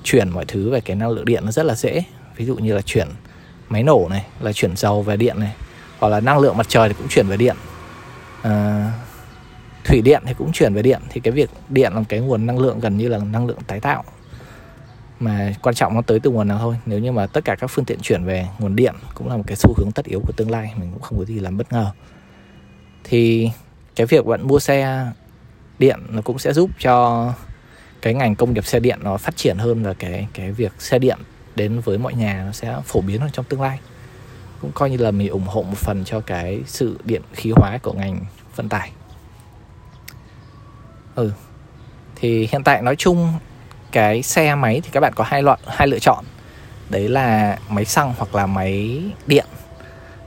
chuyển 0.04 0.30
mọi 0.30 0.44
thứ 0.44 0.70
về 0.70 0.80
cái 0.80 0.96
năng 0.96 1.10
lượng 1.10 1.24
điện 1.24 1.42
nó 1.44 1.52
rất 1.52 1.62
là 1.62 1.74
dễ. 1.74 2.02
Ví 2.36 2.44
dụ 2.44 2.56
như 2.56 2.74
là 2.74 2.82
chuyển 2.82 3.08
máy 3.68 3.82
nổ 3.82 4.06
này 4.10 4.26
là 4.40 4.52
chuyển 4.52 4.76
dầu 4.76 5.02
về 5.02 5.16
điện 5.16 5.40
này 5.40 5.52
hoặc 5.98 6.08
là 6.08 6.20
năng 6.20 6.38
lượng 6.38 6.56
mặt 6.56 6.66
trời 6.68 6.88
thì 6.88 6.94
cũng 6.98 7.08
chuyển 7.08 7.26
về 7.26 7.36
điện. 7.36 7.56
À, 8.42 8.92
thủy 9.84 10.00
điện 10.02 10.22
thì 10.26 10.34
cũng 10.34 10.52
chuyển 10.52 10.74
về 10.74 10.82
điện. 10.82 11.00
Thì 11.10 11.20
cái 11.20 11.32
việc 11.32 11.50
điện 11.68 11.92
là 11.94 12.02
cái 12.08 12.20
nguồn 12.20 12.46
năng 12.46 12.58
lượng 12.58 12.80
gần 12.80 12.96
như 12.96 13.08
là 13.08 13.18
năng 13.18 13.46
lượng 13.46 13.58
tái 13.66 13.80
tạo 13.80 14.04
mà 15.20 15.52
quan 15.62 15.74
trọng 15.74 15.94
nó 15.94 16.02
tới 16.02 16.20
từ 16.20 16.30
nguồn 16.30 16.48
nào 16.48 16.58
thôi. 16.58 16.76
Nếu 16.86 16.98
như 16.98 17.12
mà 17.12 17.26
tất 17.26 17.44
cả 17.44 17.54
các 17.54 17.66
phương 17.66 17.84
tiện 17.84 17.98
chuyển 18.00 18.24
về 18.24 18.48
nguồn 18.58 18.76
điện 18.76 18.94
cũng 19.14 19.28
là 19.28 19.36
một 19.36 19.42
cái 19.46 19.56
xu 19.56 19.74
hướng 19.76 19.92
tất 19.92 20.04
yếu 20.04 20.20
của 20.26 20.32
tương 20.32 20.50
lai, 20.50 20.72
mình 20.76 20.90
cũng 20.92 21.02
không 21.02 21.18
có 21.18 21.24
gì 21.24 21.40
làm 21.40 21.56
bất 21.56 21.72
ngờ. 21.72 21.90
Thì 23.04 23.50
cái 23.96 24.06
việc 24.06 24.26
bạn 24.26 24.46
mua 24.46 24.58
xe 24.58 25.06
điện 25.78 26.00
nó 26.10 26.22
cũng 26.22 26.38
sẽ 26.38 26.52
giúp 26.52 26.70
cho 26.78 27.32
cái 28.02 28.14
ngành 28.14 28.36
công 28.36 28.54
nghiệp 28.54 28.66
xe 28.66 28.80
điện 28.80 28.98
nó 29.02 29.16
phát 29.16 29.36
triển 29.36 29.58
hơn 29.58 29.82
và 29.82 29.94
cái 29.94 30.28
cái 30.34 30.52
việc 30.52 30.72
xe 30.78 30.98
điện 30.98 31.18
đến 31.56 31.80
với 31.80 31.98
mọi 31.98 32.14
nhà 32.14 32.42
nó 32.46 32.52
sẽ 32.52 32.76
phổ 32.84 33.00
biến 33.00 33.20
hơn 33.20 33.30
trong 33.32 33.44
tương 33.44 33.60
lai. 33.60 33.80
Cũng 34.60 34.72
coi 34.74 34.90
như 34.90 34.96
là 34.96 35.10
mình 35.10 35.28
ủng 35.28 35.46
hộ 35.46 35.62
một 35.62 35.76
phần 35.76 36.04
cho 36.04 36.20
cái 36.20 36.60
sự 36.66 36.98
điện 37.04 37.22
khí 37.32 37.52
hóa 37.56 37.78
của 37.82 37.92
ngành 37.92 38.20
vận 38.56 38.68
tải. 38.68 38.90
Ừ 41.14 41.32
thì 42.20 42.48
hiện 42.52 42.62
tại 42.64 42.82
nói 42.82 42.96
chung 42.96 43.32
cái 43.92 44.22
xe 44.22 44.54
máy 44.54 44.80
thì 44.80 44.90
các 44.92 45.00
bạn 45.00 45.12
có 45.16 45.24
hai 45.24 45.42
loại 45.42 45.58
hai 45.66 45.88
lựa 45.88 45.98
chọn. 45.98 46.24
Đấy 46.90 47.08
là 47.08 47.58
máy 47.68 47.84
xăng 47.84 48.14
hoặc 48.18 48.34
là 48.34 48.46
máy 48.46 49.02
điện. 49.26 49.46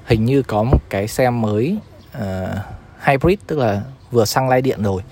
Hình 0.05 0.25
như 0.25 0.41
có 0.41 0.63
một 0.63 0.79
cái 0.89 1.07
xe 1.07 1.29
mới 1.29 1.77
uh, 2.17 2.23
hybrid 3.05 3.39
tức 3.47 3.59
là 3.59 3.81
vừa 4.11 4.25
xăng 4.25 4.49
lai 4.49 4.61
điện 4.61 4.83
rồi 4.83 5.03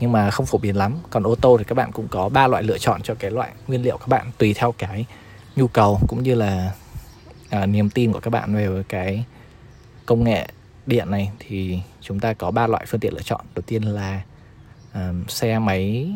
nhưng 0.00 0.12
mà 0.12 0.30
không 0.30 0.46
phổ 0.46 0.58
biến 0.58 0.76
lắm. 0.76 0.96
Còn 1.10 1.22
ô 1.22 1.34
tô 1.34 1.56
thì 1.58 1.64
các 1.64 1.74
bạn 1.74 1.92
cũng 1.92 2.08
có 2.08 2.28
ba 2.28 2.46
loại 2.46 2.62
lựa 2.62 2.78
chọn 2.78 3.02
cho 3.02 3.14
cái 3.14 3.30
loại 3.30 3.50
nguyên 3.66 3.82
liệu 3.82 3.98
các 3.98 4.08
bạn 4.08 4.30
tùy 4.38 4.54
theo 4.54 4.72
cái 4.72 5.06
nhu 5.56 5.66
cầu 5.68 6.00
cũng 6.08 6.22
như 6.22 6.34
là 6.34 6.72
uh, 7.62 7.68
niềm 7.68 7.90
tin 7.90 8.12
của 8.12 8.20
các 8.20 8.30
bạn 8.30 8.54
về 8.54 8.82
cái 8.88 9.24
công 10.06 10.24
nghệ 10.24 10.48
điện 10.86 11.10
này. 11.10 11.30
Thì 11.38 11.80
chúng 12.00 12.20
ta 12.20 12.32
có 12.32 12.50
ba 12.50 12.66
loại 12.66 12.84
phương 12.86 13.00
tiện 13.00 13.14
lựa 13.14 13.22
chọn. 13.22 13.40
Đầu 13.54 13.62
tiên 13.66 13.82
là 13.82 14.20
uh, 14.92 15.30
xe 15.30 15.58
máy 15.58 16.10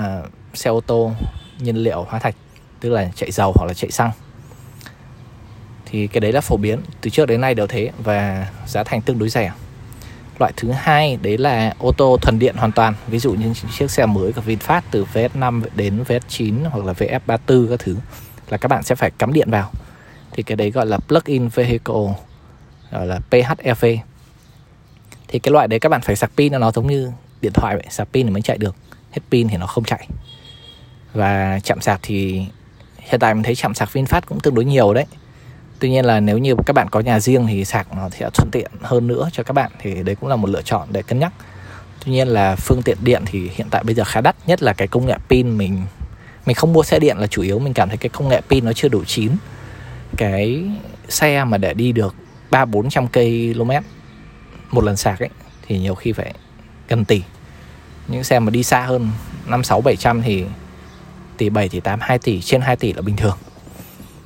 uh, 0.00 0.04
xe 0.56 0.70
ô 0.70 0.80
tô 0.80 1.12
nhiên 1.58 1.76
liệu 1.76 2.06
hóa 2.08 2.18
thạch, 2.18 2.34
tức 2.80 2.90
là 2.90 3.10
chạy 3.14 3.30
dầu 3.30 3.52
hoặc 3.56 3.66
là 3.66 3.74
chạy 3.74 3.90
xăng. 3.90 4.10
Thì 5.86 6.06
cái 6.06 6.20
đấy 6.20 6.32
là 6.32 6.40
phổ 6.40 6.56
biến, 6.56 6.80
từ 7.00 7.10
trước 7.10 7.26
đến 7.26 7.40
nay 7.40 7.54
đều 7.54 7.66
thế 7.66 7.90
và 7.98 8.48
giá 8.66 8.84
thành 8.84 9.02
tương 9.02 9.18
đối 9.18 9.28
rẻ. 9.28 9.52
Loại 10.38 10.52
thứ 10.56 10.70
hai 10.70 11.18
đấy 11.22 11.38
là 11.38 11.74
ô 11.78 11.92
tô 11.92 12.18
thuần 12.22 12.38
điện 12.38 12.56
hoàn 12.56 12.72
toàn, 12.72 12.94
ví 13.06 13.18
dụ 13.18 13.34
như 13.34 13.54
chiếc 13.78 13.90
xe 13.90 14.06
mới 14.06 14.32
của 14.32 14.42
VinFast 14.46 14.80
từ 14.90 15.06
VS5 15.12 15.62
đến 15.74 16.04
VS9 16.08 16.54
hoặc 16.70 16.84
là 16.84 16.92
VF34 16.92 17.68
các 17.70 17.80
thứ, 17.80 17.96
là 18.48 18.56
các 18.56 18.68
bạn 18.68 18.82
sẽ 18.82 18.94
phải 18.94 19.10
cắm 19.10 19.32
điện 19.32 19.50
vào. 19.50 19.70
Thì 20.32 20.42
cái 20.42 20.56
đấy 20.56 20.70
gọi 20.70 20.86
là 20.86 20.98
plug-in 20.98 21.48
vehicle, 21.48 22.14
gọi 22.90 23.06
là 23.06 23.20
PHEV 23.30 23.84
thì 25.28 25.38
cái 25.38 25.52
loại 25.52 25.68
đấy 25.68 25.80
các 25.80 25.88
bạn 25.88 26.00
phải 26.00 26.16
sạc 26.16 26.30
pin, 26.36 26.52
nó 26.52 26.72
giống 26.72 26.86
như 26.86 27.12
điện 27.40 27.52
thoại 27.52 27.76
vậy, 27.76 27.86
sạc 27.90 28.08
pin 28.12 28.26
thì 28.26 28.32
mới 28.32 28.42
chạy 28.42 28.58
được, 28.58 28.76
hết 29.10 29.20
pin 29.30 29.48
thì 29.48 29.56
nó 29.56 29.66
không 29.66 29.84
chạy 29.84 30.08
và 31.16 31.60
chạm 31.64 31.80
sạc 31.80 32.00
thì 32.02 32.44
hiện 32.98 33.20
tại 33.20 33.34
mình 33.34 33.42
thấy 33.42 33.54
chạm 33.54 33.74
sạc 33.74 33.88
VinFast 33.92 34.20
cũng 34.26 34.40
tương 34.40 34.54
đối 34.54 34.64
nhiều 34.64 34.94
đấy. 34.94 35.04
Tuy 35.78 35.90
nhiên 35.90 36.04
là 36.04 36.20
nếu 36.20 36.38
như 36.38 36.54
các 36.66 36.72
bạn 36.72 36.88
có 36.90 37.00
nhà 37.00 37.20
riêng 37.20 37.46
thì 37.46 37.64
sạc 37.64 37.94
nó 37.96 38.10
sẽ 38.10 38.30
thuận 38.34 38.50
tiện 38.50 38.70
hơn 38.82 39.06
nữa 39.06 39.28
cho 39.32 39.42
các 39.42 39.52
bạn 39.52 39.70
thì 39.78 40.02
đấy 40.02 40.14
cũng 40.14 40.28
là 40.28 40.36
một 40.36 40.50
lựa 40.50 40.62
chọn 40.62 40.88
để 40.90 41.02
cân 41.02 41.18
nhắc. 41.18 41.32
Tuy 42.04 42.12
nhiên 42.12 42.28
là 42.28 42.56
phương 42.56 42.82
tiện 42.82 42.98
điện 43.00 43.22
thì 43.26 43.50
hiện 43.54 43.66
tại 43.70 43.84
bây 43.84 43.94
giờ 43.94 44.04
khá 44.04 44.20
đắt, 44.20 44.36
nhất 44.46 44.62
là 44.62 44.72
cái 44.72 44.88
công 44.88 45.06
nghệ 45.06 45.14
pin 45.28 45.58
mình 45.58 45.82
mình 46.46 46.54
không 46.56 46.72
mua 46.72 46.82
xe 46.82 46.98
điện 46.98 47.16
là 47.18 47.26
chủ 47.26 47.42
yếu 47.42 47.58
mình 47.58 47.74
cảm 47.74 47.88
thấy 47.88 47.96
cái 47.96 48.08
công 48.08 48.28
nghệ 48.28 48.40
pin 48.48 48.64
nó 48.64 48.72
chưa 48.72 48.88
đủ 48.88 49.04
chín. 49.04 49.32
Cái 50.16 50.64
xe 51.08 51.44
mà 51.44 51.58
để 51.58 51.74
đi 51.74 51.92
được 51.92 52.14
ba 52.50 52.64
bốn 52.64 52.90
trăm 52.90 53.08
km 53.08 53.70
một 54.70 54.84
lần 54.84 54.96
sạc 54.96 55.20
ấy 55.20 55.30
thì 55.66 55.78
nhiều 55.78 55.94
khi 55.94 56.12
phải 56.12 56.34
gần 56.88 57.04
tỷ. 57.04 57.22
Những 58.08 58.24
xe 58.24 58.38
mà 58.38 58.50
đi 58.50 58.62
xa 58.62 58.80
hơn 58.80 59.10
năm 59.46 59.64
sáu 59.64 59.80
bảy 59.80 59.96
trăm 59.96 60.22
thì 60.22 60.44
tỷ 61.38 61.50
7 61.50 61.68
tỷ 61.68 61.80
8 61.80 61.98
2 62.02 62.18
tỷ 62.18 62.40
trên 62.40 62.60
2 62.60 62.76
tỷ 62.76 62.92
là 62.92 63.02
bình 63.02 63.16
thường. 63.16 63.36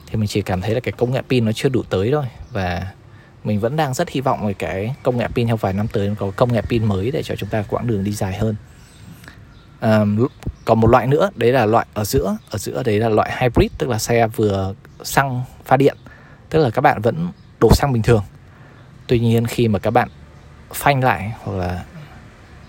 Thì 0.06 0.16
mình 0.16 0.28
chỉ 0.28 0.42
cảm 0.42 0.60
thấy 0.60 0.74
là 0.74 0.80
cái 0.80 0.92
công 0.92 1.12
nghệ 1.12 1.22
pin 1.28 1.44
nó 1.44 1.52
chưa 1.52 1.68
đủ 1.68 1.82
tới 1.82 2.10
thôi. 2.12 2.24
Và 2.50 2.86
mình 3.44 3.60
vẫn 3.60 3.76
đang 3.76 3.94
rất 3.94 4.08
hy 4.08 4.20
vọng 4.20 4.46
về 4.46 4.54
cái 4.54 4.94
công 5.02 5.16
nghệ 5.16 5.28
pin 5.34 5.48
trong 5.48 5.58
vài 5.58 5.72
năm 5.72 5.88
tới 5.88 6.14
có 6.18 6.32
công 6.36 6.52
nghệ 6.52 6.62
pin 6.62 6.84
mới 6.84 7.10
để 7.10 7.22
cho 7.22 7.34
chúng 7.36 7.48
ta 7.48 7.64
quãng 7.68 7.86
đường 7.86 8.04
đi 8.04 8.12
dài 8.12 8.38
hơn. 8.38 8.56
À, 9.80 10.04
còn 10.64 10.80
một 10.80 10.90
loại 10.90 11.06
nữa 11.06 11.30
đấy 11.34 11.52
là 11.52 11.66
loại 11.66 11.86
ở 11.94 12.04
giữa. 12.04 12.36
Ở 12.50 12.58
giữa 12.58 12.82
đấy 12.82 12.98
là 12.98 13.08
loại 13.08 13.36
hybrid 13.40 13.70
tức 13.78 13.88
là 13.88 13.98
xe 13.98 14.26
vừa 14.26 14.74
xăng 15.02 15.42
pha 15.64 15.76
điện. 15.76 15.96
Tức 16.50 16.58
là 16.58 16.70
các 16.70 16.80
bạn 16.80 17.02
vẫn 17.02 17.28
đổ 17.60 17.74
xăng 17.74 17.92
bình 17.92 18.02
thường. 18.02 18.22
Tuy 19.06 19.18
nhiên 19.18 19.46
khi 19.46 19.68
mà 19.68 19.78
các 19.78 19.90
bạn 19.90 20.08
phanh 20.74 21.04
lại 21.04 21.32
hoặc 21.42 21.52
là 21.52 21.84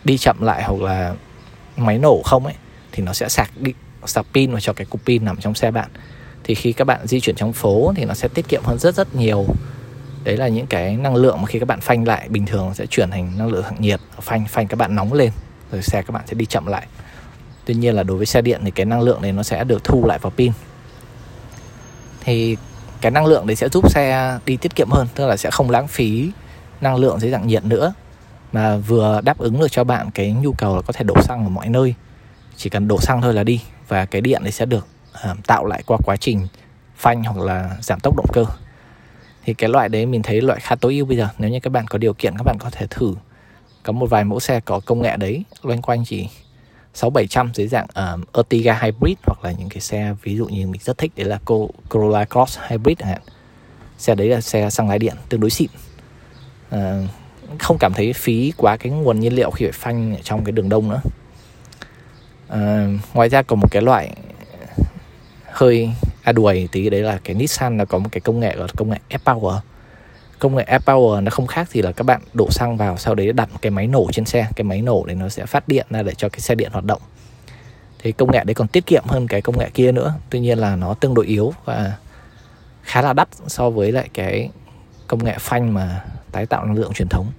đi 0.04 0.18
chậm 0.18 0.42
lại 0.42 0.64
hoặc 0.64 0.82
là 0.82 1.16
máy 1.78 1.98
nổ 1.98 2.22
không 2.26 2.46
ấy 2.46 2.56
thì 2.92 3.04
nó 3.04 3.14
sẽ 3.14 3.30
sạc 3.30 3.52
đi 3.58 3.74
sạc 4.08 4.26
pin 4.34 4.54
và 4.54 4.60
cho 4.60 4.74
cái 4.74 4.86
cục 4.86 5.06
pin 5.06 5.26
nằm 5.26 5.38
trong 5.38 5.56
xe 5.56 5.72
bạn. 5.72 5.90
Thì 6.44 6.56
khi 6.56 6.74
các 6.74 6.86
bạn 6.86 7.08
di 7.08 7.20
chuyển 7.20 7.36
trong 7.36 7.54
phố 7.54 7.94
thì 7.96 8.06
nó 8.06 8.14
sẽ 8.14 8.28
tiết 8.28 8.48
kiệm 8.48 8.64
hơn 8.64 8.80
rất 8.80 8.96
rất 8.96 9.16
nhiều. 9.16 9.46
Đấy 10.24 10.38
là 10.38 10.48
những 10.48 10.68
cái 10.68 10.96
năng 10.96 11.16
lượng 11.16 11.42
mà 11.42 11.48
khi 11.48 11.60
các 11.60 11.68
bạn 11.68 11.82
phanh 11.82 12.08
lại, 12.08 12.30
bình 12.30 12.46
thường 12.46 12.74
sẽ 12.74 12.86
chuyển 12.86 13.12
thành 13.12 13.38
năng 13.38 13.48
lượng 13.48 13.64
thẳng 13.64 13.82
nhiệt, 13.82 14.00
phanh 14.22 14.46
phanh 14.48 14.68
các 14.68 14.76
bạn 14.76 14.96
nóng 14.96 15.14
lên, 15.14 15.32
rồi 15.72 15.82
xe 15.82 16.02
các 16.02 16.12
bạn 16.12 16.24
sẽ 16.28 16.34
đi 16.34 16.46
chậm 16.46 16.66
lại. 16.66 16.88
Tuy 17.66 17.74
nhiên 17.74 17.96
là 17.96 18.04
đối 18.04 18.18
với 18.18 18.26
xe 18.26 18.42
điện 18.42 18.62
thì 18.66 18.72
cái 18.72 18.86
năng 18.86 19.02
lượng 19.02 19.22
này 19.22 19.32
nó 19.32 19.44
sẽ 19.44 19.64
được 19.64 19.84
thu 19.84 20.06
lại 20.06 20.20
vào 20.20 20.32
pin. 20.32 20.52
Thì 22.24 22.58
cái 23.02 23.12
năng 23.12 23.26
lượng 23.26 23.48
đấy 23.48 23.56
sẽ 23.56 23.70
giúp 23.70 23.92
xe 23.92 24.38
đi 24.46 24.58
tiết 24.58 24.76
kiệm 24.76 24.90
hơn, 24.90 25.08
tức 25.16 25.28
là 25.28 25.38
sẽ 25.38 25.52
không 25.52 25.70
lãng 25.70 25.88
phí 25.88 26.32
năng 26.82 26.96
lượng 26.96 27.20
dưới 27.20 27.32
dạng 27.32 27.48
nhiệt 27.48 27.66
nữa, 27.66 27.94
mà 28.52 28.78
vừa 28.78 29.22
đáp 29.22 29.38
ứng 29.38 29.60
được 29.60 29.72
cho 29.72 29.84
bạn 29.84 30.12
cái 30.12 30.32
nhu 30.32 30.54
cầu 30.54 30.76
là 30.76 30.82
có 30.82 30.94
thể 30.94 31.04
đổ 31.04 31.22
xăng 31.22 31.44
ở 31.44 31.50
mọi 31.50 31.70
nơi. 31.70 31.94
Chỉ 32.58 32.70
cần 32.70 32.88
đổ 32.88 32.98
xăng 33.00 33.22
thôi 33.22 33.34
là 33.34 33.44
đi 33.44 33.62
và 33.92 34.06
cái 34.06 34.22
điện 34.22 34.44
đấy 34.44 34.52
sẽ 34.52 34.66
được 34.66 34.88
à, 35.14 35.36
tạo 35.48 35.66
lại 35.66 35.84
qua 35.86 35.98
quá 36.06 36.16
trình 36.18 36.48
phanh 36.96 37.24
hoặc 37.24 37.38
là 37.46 37.78
giảm 37.82 38.00
tốc 38.00 38.16
động 38.18 38.26
cơ. 38.34 38.46
Thì 39.44 39.54
cái 39.54 39.70
loại 39.70 39.90
đấy 39.90 40.06
mình 40.06 40.22
thấy 40.24 40.42
loại 40.42 40.60
khá 40.60 40.76
tối 40.76 40.96
ưu 40.96 41.06
bây 41.06 41.18
giờ. 41.18 41.28
Nếu 41.38 41.50
như 41.50 41.60
các 41.60 41.70
bạn 41.70 41.88
có 41.88 41.98
điều 41.98 42.14
kiện 42.14 42.38
các 42.38 42.44
bạn 42.44 42.58
có 42.60 42.70
thể 42.70 42.88
thử. 42.90 43.16
Có 43.84 43.92
một 43.92 44.10
vài 44.10 44.24
mẫu 44.24 44.40
xe 44.40 44.60
có 44.60 44.80
công 44.86 45.02
nghệ 45.02 45.18
đấy 45.18 45.44
loanh 45.64 45.82
quanh 45.82 46.06
chỉ 46.06 46.30
sáu 46.94 47.10
bảy 47.10 47.28
trăm 47.28 47.52
dưới 47.54 47.68
dạng 47.68 47.88
uh, 48.16 48.34
Ertiga 48.34 48.80
Hybrid 48.82 49.18
hoặc 49.26 49.40
là 49.44 49.52
những 49.52 49.70
cái 49.70 49.82
xe 49.82 50.16
ví 50.24 50.38
dụ 50.38 50.46
như 50.46 50.68
mình 50.68 50.82
rất 50.84 50.98
thích 50.98 51.12
đấy 51.16 51.26
là 51.26 51.40
Corolla 51.90 52.26
Cross 52.26 52.60
Hybrid 52.68 52.98
chẳng 53.00 53.10
hạn. 53.10 53.22
Xe 53.98 54.16
đấy 54.16 54.28
là 54.28 54.42
xe 54.42 54.70
xăng 54.70 54.90
lái 54.90 55.00
điện 55.00 55.16
tương 55.30 55.40
đối 55.40 55.50
xịn. 55.50 55.70
Uh, 56.76 56.80
không 57.60 57.78
cảm 57.80 57.94
thấy 57.94 58.14
phí 58.14 58.54
quá 58.58 58.78
cái 58.78 58.92
nguồn 58.92 59.20
nhiên 59.20 59.34
liệu 59.34 59.52
khi 59.52 59.66
phải 59.66 59.72
phanh 59.72 60.16
ở 60.16 60.22
trong 60.24 60.44
cái 60.44 60.52
đường 60.52 60.70
đông 60.70 60.90
nữa. 60.90 61.02
Ờ, 62.52 62.88
ngoài 63.14 63.30
ra 63.30 63.42
còn 63.42 63.60
một 63.60 63.72
cái 63.72 63.82
loại 63.82 64.16
hơi 65.52 65.90
à, 66.04 66.10
a 66.24 66.32
đuổi 66.32 66.70
tí, 66.72 66.90
đấy 66.90 67.02
là 67.02 67.20
cái 67.24 67.36
Nissan 67.36 67.78
nó 67.78 67.86
có 67.86 67.98
một 67.98 68.10
cái 68.12 68.22
công 68.22 68.40
nghệ 68.40 68.56
gọi 68.56 68.68
là 68.68 68.74
công 68.78 68.90
nghệ 68.90 68.98
F-Power 69.10 69.60
công 70.40 70.56
nghệ 70.56 70.66
F-Power 70.70 71.24
nó 71.24 71.30
không 71.30 71.48
khác 71.48 71.70
gì 71.70 71.82
là 71.82 71.92
các 71.92 72.04
bạn 72.04 72.22
đổ 72.34 72.48
xăng 72.52 72.78
vào, 72.78 72.98
sau 72.98 73.16
đấy 73.16 73.34
đặt 73.34 73.50
cái 73.62 73.72
máy 73.72 73.88
nổ 73.88 74.08
trên 74.12 74.26
xe. 74.26 74.48
Cái 74.56 74.64
máy 74.64 74.82
nổ 74.82 75.06
đấy 75.06 75.16
nó 75.16 75.30
sẽ 75.30 75.46
phát 75.46 75.68
điện 75.68 75.88
ra 75.90 76.04
để 76.04 76.14
cho 76.14 76.30
cái 76.30 76.40
xe 76.40 76.56
điện 76.56 76.72
hoạt 76.72 76.86
động. 76.86 77.02
Thì 78.00 78.12
công 78.12 78.32
nghệ 78.32 78.44
đấy 78.44 78.54
còn 78.54 78.68
tiết 78.68 78.86
kiệm 78.86 79.04
hơn 79.08 79.28
cái 79.28 79.42
công 79.42 79.58
nghệ 79.58 79.70
kia 79.74 79.92
nữa. 79.92 80.14
Tuy 80.30 80.40
nhiên 80.40 80.58
là 80.58 80.76
nó 80.76 80.94
tương 80.94 81.14
đối 81.14 81.26
yếu 81.26 81.54
và 81.66 81.94
khá 82.84 83.02
là 83.02 83.14
đắt 83.14 83.28
so 83.48 83.70
với 83.70 83.92
lại 83.92 84.10
cái 84.14 84.50
công 85.08 85.24
nghệ 85.24 85.36
phanh 85.40 85.74
mà 85.74 86.04
tái 86.32 86.46
tạo 86.46 86.66
năng 86.66 86.78
lượng 86.78 86.94
truyền 86.94 87.10
thống. 87.10 87.32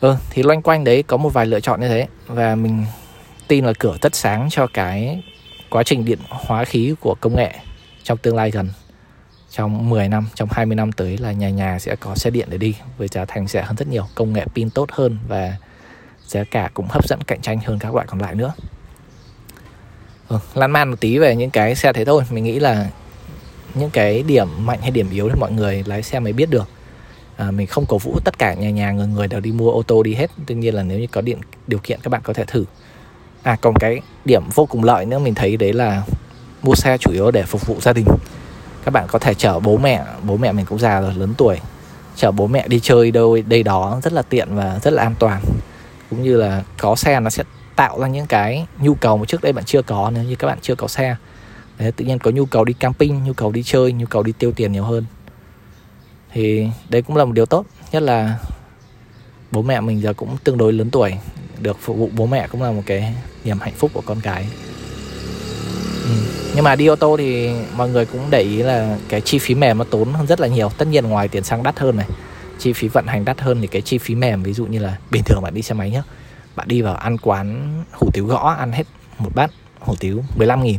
Ừ 0.00 0.16
thì 0.30 0.42
loanh 0.42 0.62
quanh 0.62 0.84
đấy 0.84 1.02
có 1.02 1.16
một 1.16 1.28
vài 1.28 1.46
lựa 1.46 1.60
chọn 1.60 1.80
như 1.80 1.88
thế 1.88 2.06
và 2.26 2.54
mình 2.54 2.84
tin 3.48 3.64
là 3.64 3.72
cửa 3.78 3.96
tất 4.00 4.14
sáng 4.14 4.48
cho 4.50 4.66
cái 4.66 5.22
quá 5.70 5.82
trình 5.82 6.04
điện 6.04 6.18
hóa 6.28 6.64
khí 6.64 6.94
của 7.00 7.14
công 7.20 7.36
nghệ 7.36 7.54
trong 8.02 8.18
tương 8.18 8.36
lai 8.36 8.50
gần 8.50 8.68
trong 9.50 9.90
10 9.90 10.08
năm, 10.08 10.28
trong 10.34 10.48
20 10.52 10.76
năm 10.76 10.92
tới 10.92 11.18
là 11.18 11.32
nhà 11.32 11.50
nhà 11.50 11.78
sẽ 11.78 11.96
có 11.96 12.14
xe 12.14 12.30
điện 12.30 12.48
để 12.50 12.58
đi 12.58 12.74
với 12.98 13.08
giá 13.08 13.24
thành 13.24 13.46
rẻ 13.46 13.62
hơn 13.62 13.76
rất 13.76 13.88
nhiều, 13.88 14.04
công 14.14 14.32
nghệ 14.32 14.44
pin 14.54 14.70
tốt 14.70 14.88
hơn 14.92 15.18
và 15.28 15.56
giá 16.26 16.44
cả 16.44 16.70
cũng 16.74 16.86
hấp 16.90 17.08
dẫn 17.08 17.22
cạnh 17.22 17.40
tranh 17.40 17.58
hơn 17.64 17.78
các 17.78 17.94
loại 17.94 18.06
còn 18.06 18.20
lại 18.20 18.34
nữa. 18.34 18.52
Ừ, 20.28 20.38
lan 20.54 20.70
man 20.70 20.90
một 20.90 20.96
tí 21.00 21.18
về 21.18 21.36
những 21.36 21.50
cái 21.50 21.74
xe 21.74 21.92
thế 21.92 22.04
thôi, 22.04 22.22
mình 22.30 22.44
nghĩ 22.44 22.58
là 22.60 22.90
những 23.74 23.90
cái 23.90 24.22
điểm 24.22 24.66
mạnh 24.66 24.78
hay 24.82 24.90
điểm 24.90 25.10
yếu 25.10 25.28
thì 25.28 25.34
mọi 25.40 25.52
người 25.52 25.84
lái 25.86 26.02
xe 26.02 26.20
mới 26.20 26.32
biết 26.32 26.50
được. 26.50 26.68
À, 27.36 27.50
mình 27.50 27.66
không 27.66 27.86
cổ 27.88 27.98
vũ 27.98 28.18
tất 28.24 28.38
cả 28.38 28.54
nhà 28.54 28.70
nhà 28.70 28.92
người 28.92 29.06
người 29.06 29.28
đều 29.28 29.40
đi 29.40 29.52
mua 29.52 29.70
ô 29.70 29.82
tô 29.82 30.02
đi 30.02 30.14
hết, 30.14 30.30
tuy 30.46 30.54
nhiên 30.54 30.74
là 30.74 30.82
nếu 30.82 30.98
như 30.98 31.06
có 31.06 31.20
điện 31.20 31.38
điều 31.66 31.78
kiện 31.82 32.00
các 32.02 32.10
bạn 32.10 32.20
có 32.24 32.32
thể 32.32 32.44
thử. 32.46 32.64
À 33.46 33.56
còn 33.60 33.74
cái 33.76 34.00
điểm 34.24 34.42
vô 34.54 34.66
cùng 34.66 34.84
lợi 34.84 35.06
nữa 35.06 35.18
mình 35.18 35.34
thấy 35.34 35.56
đấy 35.56 35.72
là 35.72 36.02
mua 36.62 36.74
xe 36.74 36.98
chủ 36.98 37.12
yếu 37.12 37.30
để 37.30 37.42
phục 37.42 37.66
vụ 37.66 37.76
gia 37.80 37.92
đình. 37.92 38.06
Các 38.84 38.90
bạn 38.90 39.06
có 39.08 39.18
thể 39.18 39.34
chở 39.34 39.60
bố 39.60 39.76
mẹ 39.76 40.04
bố 40.22 40.36
mẹ 40.36 40.52
mình 40.52 40.66
cũng 40.66 40.78
già 40.78 41.00
rồi 41.00 41.14
lớn 41.14 41.34
tuổi. 41.38 41.58
Chở 42.16 42.30
bố 42.30 42.46
mẹ 42.46 42.68
đi 42.68 42.80
chơi 42.82 43.10
đâu 43.10 43.38
đây 43.46 43.62
đó 43.62 44.00
rất 44.02 44.12
là 44.12 44.22
tiện 44.22 44.56
và 44.56 44.78
rất 44.82 44.92
là 44.92 45.02
an 45.02 45.14
toàn. 45.18 45.42
Cũng 46.10 46.22
như 46.22 46.36
là 46.36 46.62
có 46.78 46.96
xe 46.96 47.20
nó 47.20 47.30
sẽ 47.30 47.44
tạo 47.76 48.00
ra 48.00 48.08
những 48.08 48.26
cái 48.26 48.66
nhu 48.78 48.94
cầu 48.94 49.16
mà 49.16 49.24
trước 49.28 49.42
đây 49.42 49.52
bạn 49.52 49.64
chưa 49.64 49.82
có 49.82 50.10
nếu 50.14 50.24
như 50.24 50.36
các 50.36 50.46
bạn 50.46 50.58
chưa 50.62 50.74
có 50.74 50.88
xe. 50.88 51.16
Đấy, 51.78 51.92
tự 51.92 52.04
nhiên 52.04 52.18
có 52.18 52.30
nhu 52.30 52.44
cầu 52.46 52.64
đi 52.64 52.72
camping 52.72 53.24
nhu 53.24 53.32
cầu 53.32 53.52
đi 53.52 53.62
chơi 53.62 53.92
nhu 53.92 54.06
cầu 54.06 54.22
đi 54.22 54.32
tiêu 54.38 54.52
tiền 54.52 54.72
nhiều 54.72 54.84
hơn. 54.84 55.04
Thì 56.32 56.68
đấy 56.88 57.02
cũng 57.02 57.16
là 57.16 57.24
một 57.24 57.32
điều 57.32 57.46
tốt 57.46 57.66
nhất 57.92 58.02
là 58.02 58.38
bố 59.50 59.62
mẹ 59.62 59.80
mình 59.80 60.02
giờ 60.02 60.12
cũng 60.12 60.36
tương 60.44 60.58
đối 60.58 60.72
lớn 60.72 60.90
tuổi. 60.90 61.14
Được 61.60 61.76
phục 61.80 61.96
vụ 61.96 62.10
bố 62.16 62.26
mẹ 62.26 62.48
cũng 62.48 62.62
là 62.62 62.72
một 62.72 62.82
cái 62.86 63.14
niềm 63.46 63.58
hạnh 63.60 63.74
phúc 63.76 63.90
của 63.94 64.02
con 64.06 64.20
cái 64.22 64.46
ừ. 66.04 66.10
nhưng 66.54 66.64
mà 66.64 66.76
đi 66.76 66.86
ô 66.86 66.96
tô 66.96 67.16
thì 67.16 67.50
mọi 67.76 67.88
người 67.88 68.06
cũng 68.06 68.20
để 68.30 68.40
ý 68.40 68.56
là 68.56 68.98
cái 69.08 69.20
chi 69.20 69.38
phí 69.38 69.54
mềm 69.54 69.78
nó 69.78 69.84
tốn 69.84 70.12
hơn 70.12 70.26
rất 70.26 70.40
là 70.40 70.48
nhiều. 70.48 70.70
Tất 70.78 70.88
nhiên 70.88 71.06
ngoài 71.06 71.28
tiền 71.28 71.44
xăng 71.44 71.62
đắt 71.62 71.78
hơn 71.78 71.96
này 71.96 72.06
chi 72.58 72.72
phí 72.72 72.88
vận 72.88 73.06
hành 73.06 73.24
đắt 73.24 73.40
hơn 73.40 73.60
thì 73.60 73.66
cái 73.66 73.82
chi 73.82 73.98
phí 73.98 74.14
mềm 74.14 74.42
ví 74.42 74.52
dụ 74.52 74.66
như 74.66 74.78
là 74.78 74.98
bình 75.10 75.22
thường 75.24 75.42
bạn 75.42 75.54
đi 75.54 75.62
xe 75.62 75.74
máy 75.74 75.90
nhá 75.90 76.02
bạn 76.56 76.68
đi 76.68 76.82
vào 76.82 76.94
ăn 76.94 77.18
quán 77.18 77.74
hủ 77.92 78.10
tiếu 78.12 78.26
gõ 78.26 78.54
ăn 78.58 78.72
hết 78.72 78.84
một 79.18 79.30
bát 79.34 79.50
hủ 79.80 79.94
tiếu 80.00 80.24
15 80.36 80.62
nghìn. 80.62 80.78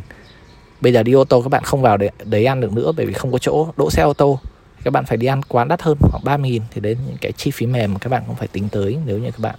Bây 0.82 0.94
giờ 0.94 1.04
đi 1.04 1.14
ô 1.14 1.24
tô 1.24 1.42
các 1.42 1.50
bạn 1.50 1.64
không 1.64 1.82
vào 1.82 1.98
để 1.98 2.10
đấy 2.24 2.46
ăn 2.46 2.62
được 2.62 2.74
nữa 2.74 2.92
bởi 2.98 3.06
vì 3.06 3.14
không 3.14 3.32
có 3.32 3.38
chỗ 3.38 3.68
đỗ 3.78 3.90
xe 3.92 4.04
ô 4.04 4.14
tô. 4.14 4.40
Các 4.84 4.92
bạn 4.92 5.06
phải 5.06 5.18
đi 5.18 5.28
ăn 5.28 5.42
quán 5.44 5.68
đắt 5.68 5.82
hơn 5.82 5.98
khoảng 6.02 6.24
30 6.24 6.50
nghìn 6.50 6.62
thì 6.72 6.82
đến 6.82 6.98
những 7.08 7.18
cái 7.22 7.32
chi 7.32 7.52
phí 7.52 7.66
mềm 7.66 7.94
mà 7.94 8.00
các 8.00 8.10
bạn 8.10 8.24
cũng 8.28 8.36
phải 8.36 8.48
tính 8.48 8.70
tới 8.72 8.98
nếu 9.06 9.18
như 9.18 9.32
các 9.32 9.40
bạn 9.40 9.56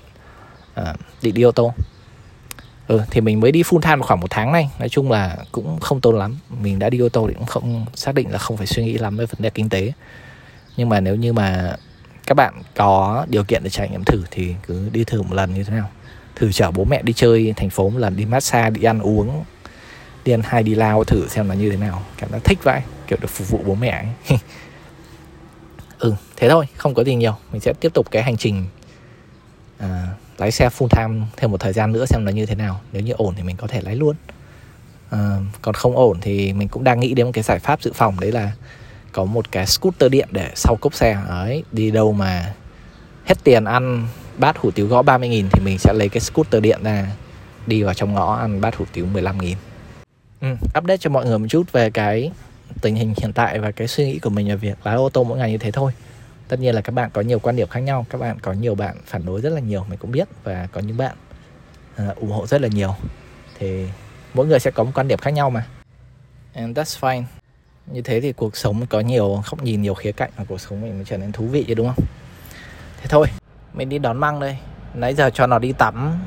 à, 0.74 0.94
định 1.22 1.34
đi 1.34 1.42
ô 1.42 1.52
tô 1.52 1.72
ừ, 2.88 3.00
thì 3.10 3.20
mình 3.20 3.40
mới 3.40 3.52
đi 3.52 3.62
full 3.62 3.80
time 3.80 4.02
khoảng 4.02 4.20
một 4.20 4.30
tháng 4.30 4.52
này 4.52 4.70
nói 4.78 4.88
chung 4.88 5.10
là 5.10 5.36
cũng 5.52 5.80
không 5.80 6.00
tốn 6.00 6.18
lắm. 6.18 6.36
Mình 6.60 6.78
đã 6.78 6.90
đi 6.90 6.98
ô 6.98 7.08
tô 7.08 7.26
thì 7.28 7.34
cũng 7.34 7.46
không 7.46 7.86
xác 7.94 8.14
định 8.14 8.30
là 8.30 8.38
không 8.38 8.56
phải 8.56 8.66
suy 8.66 8.84
nghĩ 8.84 8.98
lắm 8.98 9.16
về 9.16 9.26
vấn 9.26 9.42
đề 9.42 9.50
kinh 9.50 9.68
tế. 9.68 9.92
Nhưng 10.76 10.88
mà 10.88 11.00
nếu 11.00 11.16
như 11.16 11.32
mà 11.32 11.76
các 12.26 12.34
bạn 12.34 12.62
có 12.76 13.26
điều 13.28 13.44
kiện 13.44 13.62
để 13.64 13.70
trải 13.70 13.88
nghiệm 13.88 14.04
thử 14.04 14.22
thì 14.30 14.54
cứ 14.66 14.88
đi 14.92 15.04
thử 15.04 15.22
một 15.22 15.34
lần 15.34 15.54
như 15.54 15.64
thế 15.64 15.74
nào. 15.74 15.90
Thử 16.36 16.52
chở 16.52 16.70
bố 16.70 16.84
mẹ 16.84 17.02
đi 17.02 17.12
chơi 17.12 17.54
thành 17.56 17.70
phố 17.70 17.90
một 17.90 17.98
lần 17.98 18.16
đi 18.16 18.24
massage 18.24 18.70
đi 18.70 18.82
ăn 18.82 19.00
uống 19.00 19.44
đi 20.24 20.32
ăn 20.32 20.40
hai 20.44 20.62
đi 20.62 20.74
lao 20.74 21.04
thử 21.04 21.28
xem 21.28 21.48
là 21.48 21.54
như 21.54 21.70
thế 21.70 21.76
nào. 21.76 22.02
Cảm 22.18 22.30
giác 22.30 22.44
thích 22.44 22.58
vậy 22.62 22.80
kiểu 23.06 23.18
được 23.22 23.30
phục 23.30 23.50
vụ 23.50 23.60
bố 23.66 23.74
mẹ 23.74 23.90
ấy. 24.28 24.38
ừ 25.98 26.14
thế 26.36 26.48
thôi 26.48 26.66
không 26.76 26.94
có 26.94 27.04
gì 27.04 27.14
nhiều. 27.14 27.34
Mình 27.52 27.60
sẽ 27.60 27.72
tiếp 27.80 27.94
tục 27.94 28.10
cái 28.10 28.22
hành 28.22 28.36
trình 28.36 28.64
à, 29.78 30.06
lái 30.38 30.50
xe 30.50 30.68
full 30.68 30.88
time 30.88 31.26
thêm 31.36 31.50
một 31.50 31.60
thời 31.60 31.72
gian 31.72 31.92
nữa 31.92 32.06
xem 32.06 32.24
nó 32.24 32.30
như 32.30 32.46
thế 32.46 32.54
nào. 32.54 32.80
Nếu 32.92 33.02
như 33.02 33.12
ổn 33.12 33.34
thì 33.36 33.42
mình 33.42 33.56
có 33.56 33.66
thể 33.66 33.80
lái 33.82 33.96
luôn. 33.96 34.16
À, 35.10 35.36
còn 35.62 35.74
không 35.74 35.96
ổn 35.96 36.18
thì 36.20 36.52
mình 36.52 36.68
cũng 36.68 36.84
đang 36.84 37.00
nghĩ 37.00 37.14
đến 37.14 37.26
một 37.26 37.32
cái 37.34 37.44
giải 37.44 37.58
pháp 37.58 37.82
dự 37.82 37.92
phòng 37.94 38.20
đấy 38.20 38.32
là 38.32 38.52
có 39.12 39.24
một 39.24 39.52
cái 39.52 39.66
scooter 39.66 40.10
điện 40.10 40.28
để 40.30 40.50
sau 40.54 40.76
cốp 40.80 40.94
xe. 40.94 41.18
Ấy 41.28 41.64
đi 41.72 41.90
đâu 41.90 42.12
mà 42.12 42.54
hết 43.24 43.44
tiền 43.44 43.64
ăn 43.64 44.06
bát 44.38 44.58
hủ 44.58 44.70
tiếu 44.70 44.86
gõ 44.86 45.02
30 45.02 45.28
nghìn 45.28 45.48
thì 45.52 45.60
mình 45.64 45.78
sẽ 45.78 45.92
lấy 45.92 46.08
cái 46.08 46.20
scooter 46.20 46.62
điện 46.62 46.80
ra 46.82 47.06
đi 47.66 47.82
vào 47.82 47.94
trong 47.94 48.14
ngõ 48.14 48.34
ăn 48.34 48.60
bát 48.60 48.76
hủ 48.76 48.84
tiếu 48.92 49.06
15 49.06 49.38
nghìn. 49.38 49.56
Ừ, 50.40 50.48
update 50.78 50.96
cho 50.96 51.10
mọi 51.10 51.26
người 51.26 51.38
một 51.38 51.46
chút 51.48 51.72
về 51.72 51.90
cái 51.90 52.30
tình 52.82 52.94
hình 52.94 53.14
hiện 53.16 53.32
tại 53.32 53.58
và 53.58 53.70
cái 53.70 53.88
suy 53.88 54.06
nghĩ 54.06 54.18
của 54.18 54.30
mình 54.30 54.48
về 54.48 54.56
việc 54.56 54.78
lái 54.84 54.94
ô 54.94 55.08
tô 55.08 55.24
mỗi 55.24 55.38
ngày 55.38 55.50
như 55.50 55.58
thế 55.58 55.70
thôi 55.70 55.92
tất 56.48 56.60
nhiên 56.60 56.74
là 56.74 56.80
các 56.80 56.92
bạn 56.92 57.10
có 57.12 57.20
nhiều 57.20 57.38
quan 57.38 57.56
điểm 57.56 57.68
khác 57.68 57.80
nhau 57.80 58.06
các 58.10 58.18
bạn 58.20 58.38
có 58.40 58.52
nhiều 58.52 58.74
bạn 58.74 58.96
phản 59.06 59.26
đối 59.26 59.40
rất 59.40 59.50
là 59.50 59.60
nhiều 59.60 59.84
mình 59.88 59.98
cũng 59.98 60.10
biết 60.10 60.28
và 60.44 60.68
có 60.72 60.80
những 60.80 60.96
bạn 60.96 61.16
uh, 62.08 62.16
ủng 62.16 62.30
hộ 62.30 62.46
rất 62.46 62.60
là 62.60 62.68
nhiều. 62.68 62.94
Thì 63.58 63.86
mỗi 64.34 64.46
người 64.46 64.58
sẽ 64.58 64.70
có 64.70 64.84
một 64.84 64.90
quan 64.94 65.08
điểm 65.08 65.18
khác 65.18 65.30
nhau 65.30 65.50
mà. 65.50 65.66
And 66.54 66.78
that's 66.78 67.00
fine. 67.00 67.22
Như 67.86 68.02
thế 68.02 68.20
thì 68.20 68.32
cuộc 68.32 68.56
sống 68.56 68.86
có 68.86 69.00
nhiều 69.00 69.42
không 69.44 69.64
nhìn 69.64 69.82
nhiều 69.82 69.94
khía 69.94 70.12
cạnh 70.12 70.30
và 70.36 70.44
cuộc 70.48 70.60
sống 70.60 70.80
mình 70.80 70.94
mới 70.94 71.04
trở 71.04 71.16
nên 71.16 71.32
thú 71.32 71.46
vị 71.46 71.64
chứ 71.68 71.74
đúng 71.74 71.86
không? 71.86 72.04
Thế 73.00 73.06
thôi 73.08 73.26
mình 73.74 73.88
đi 73.88 73.98
đón 73.98 74.16
măng 74.16 74.40
đây. 74.40 74.58
Nãy 74.94 75.14
giờ 75.14 75.30
cho 75.30 75.46
nó 75.46 75.58
đi 75.58 75.72
tắm 75.72 76.18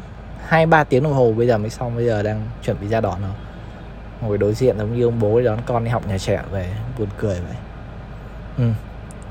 hai 0.45 0.65
ba 0.65 0.83
tiếng 0.83 1.03
đồng 1.03 1.13
hồ 1.13 1.31
bây 1.31 1.47
giờ 1.47 1.57
mới 1.57 1.69
xong 1.69 1.95
bây 1.95 2.05
giờ 2.05 2.23
đang 2.23 2.47
chuẩn 2.63 2.81
bị 2.81 2.87
ra 2.87 3.01
đón 3.01 3.21
nó. 3.21 3.29
Ngồi 4.21 4.37
đối 4.37 4.53
diện 4.53 4.77
giống 4.77 4.97
như 4.97 5.03
ông 5.03 5.19
bố 5.19 5.41
đón 5.41 5.59
con 5.65 5.83
đi 5.83 5.89
học 5.89 6.07
nhà 6.07 6.17
trẻ 6.17 6.41
về 6.51 6.73
buồn 6.97 7.07
cười 7.17 7.39
vậy. 7.39 7.55
Ừ 8.57 8.71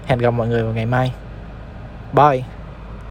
hẹn 0.07 0.19
gặp 0.19 0.31
mọi 0.31 0.49
người 0.49 0.63
vào 0.63 0.73
ngày 0.75 0.87
mai. 0.87 1.13
Bye. 2.13 2.43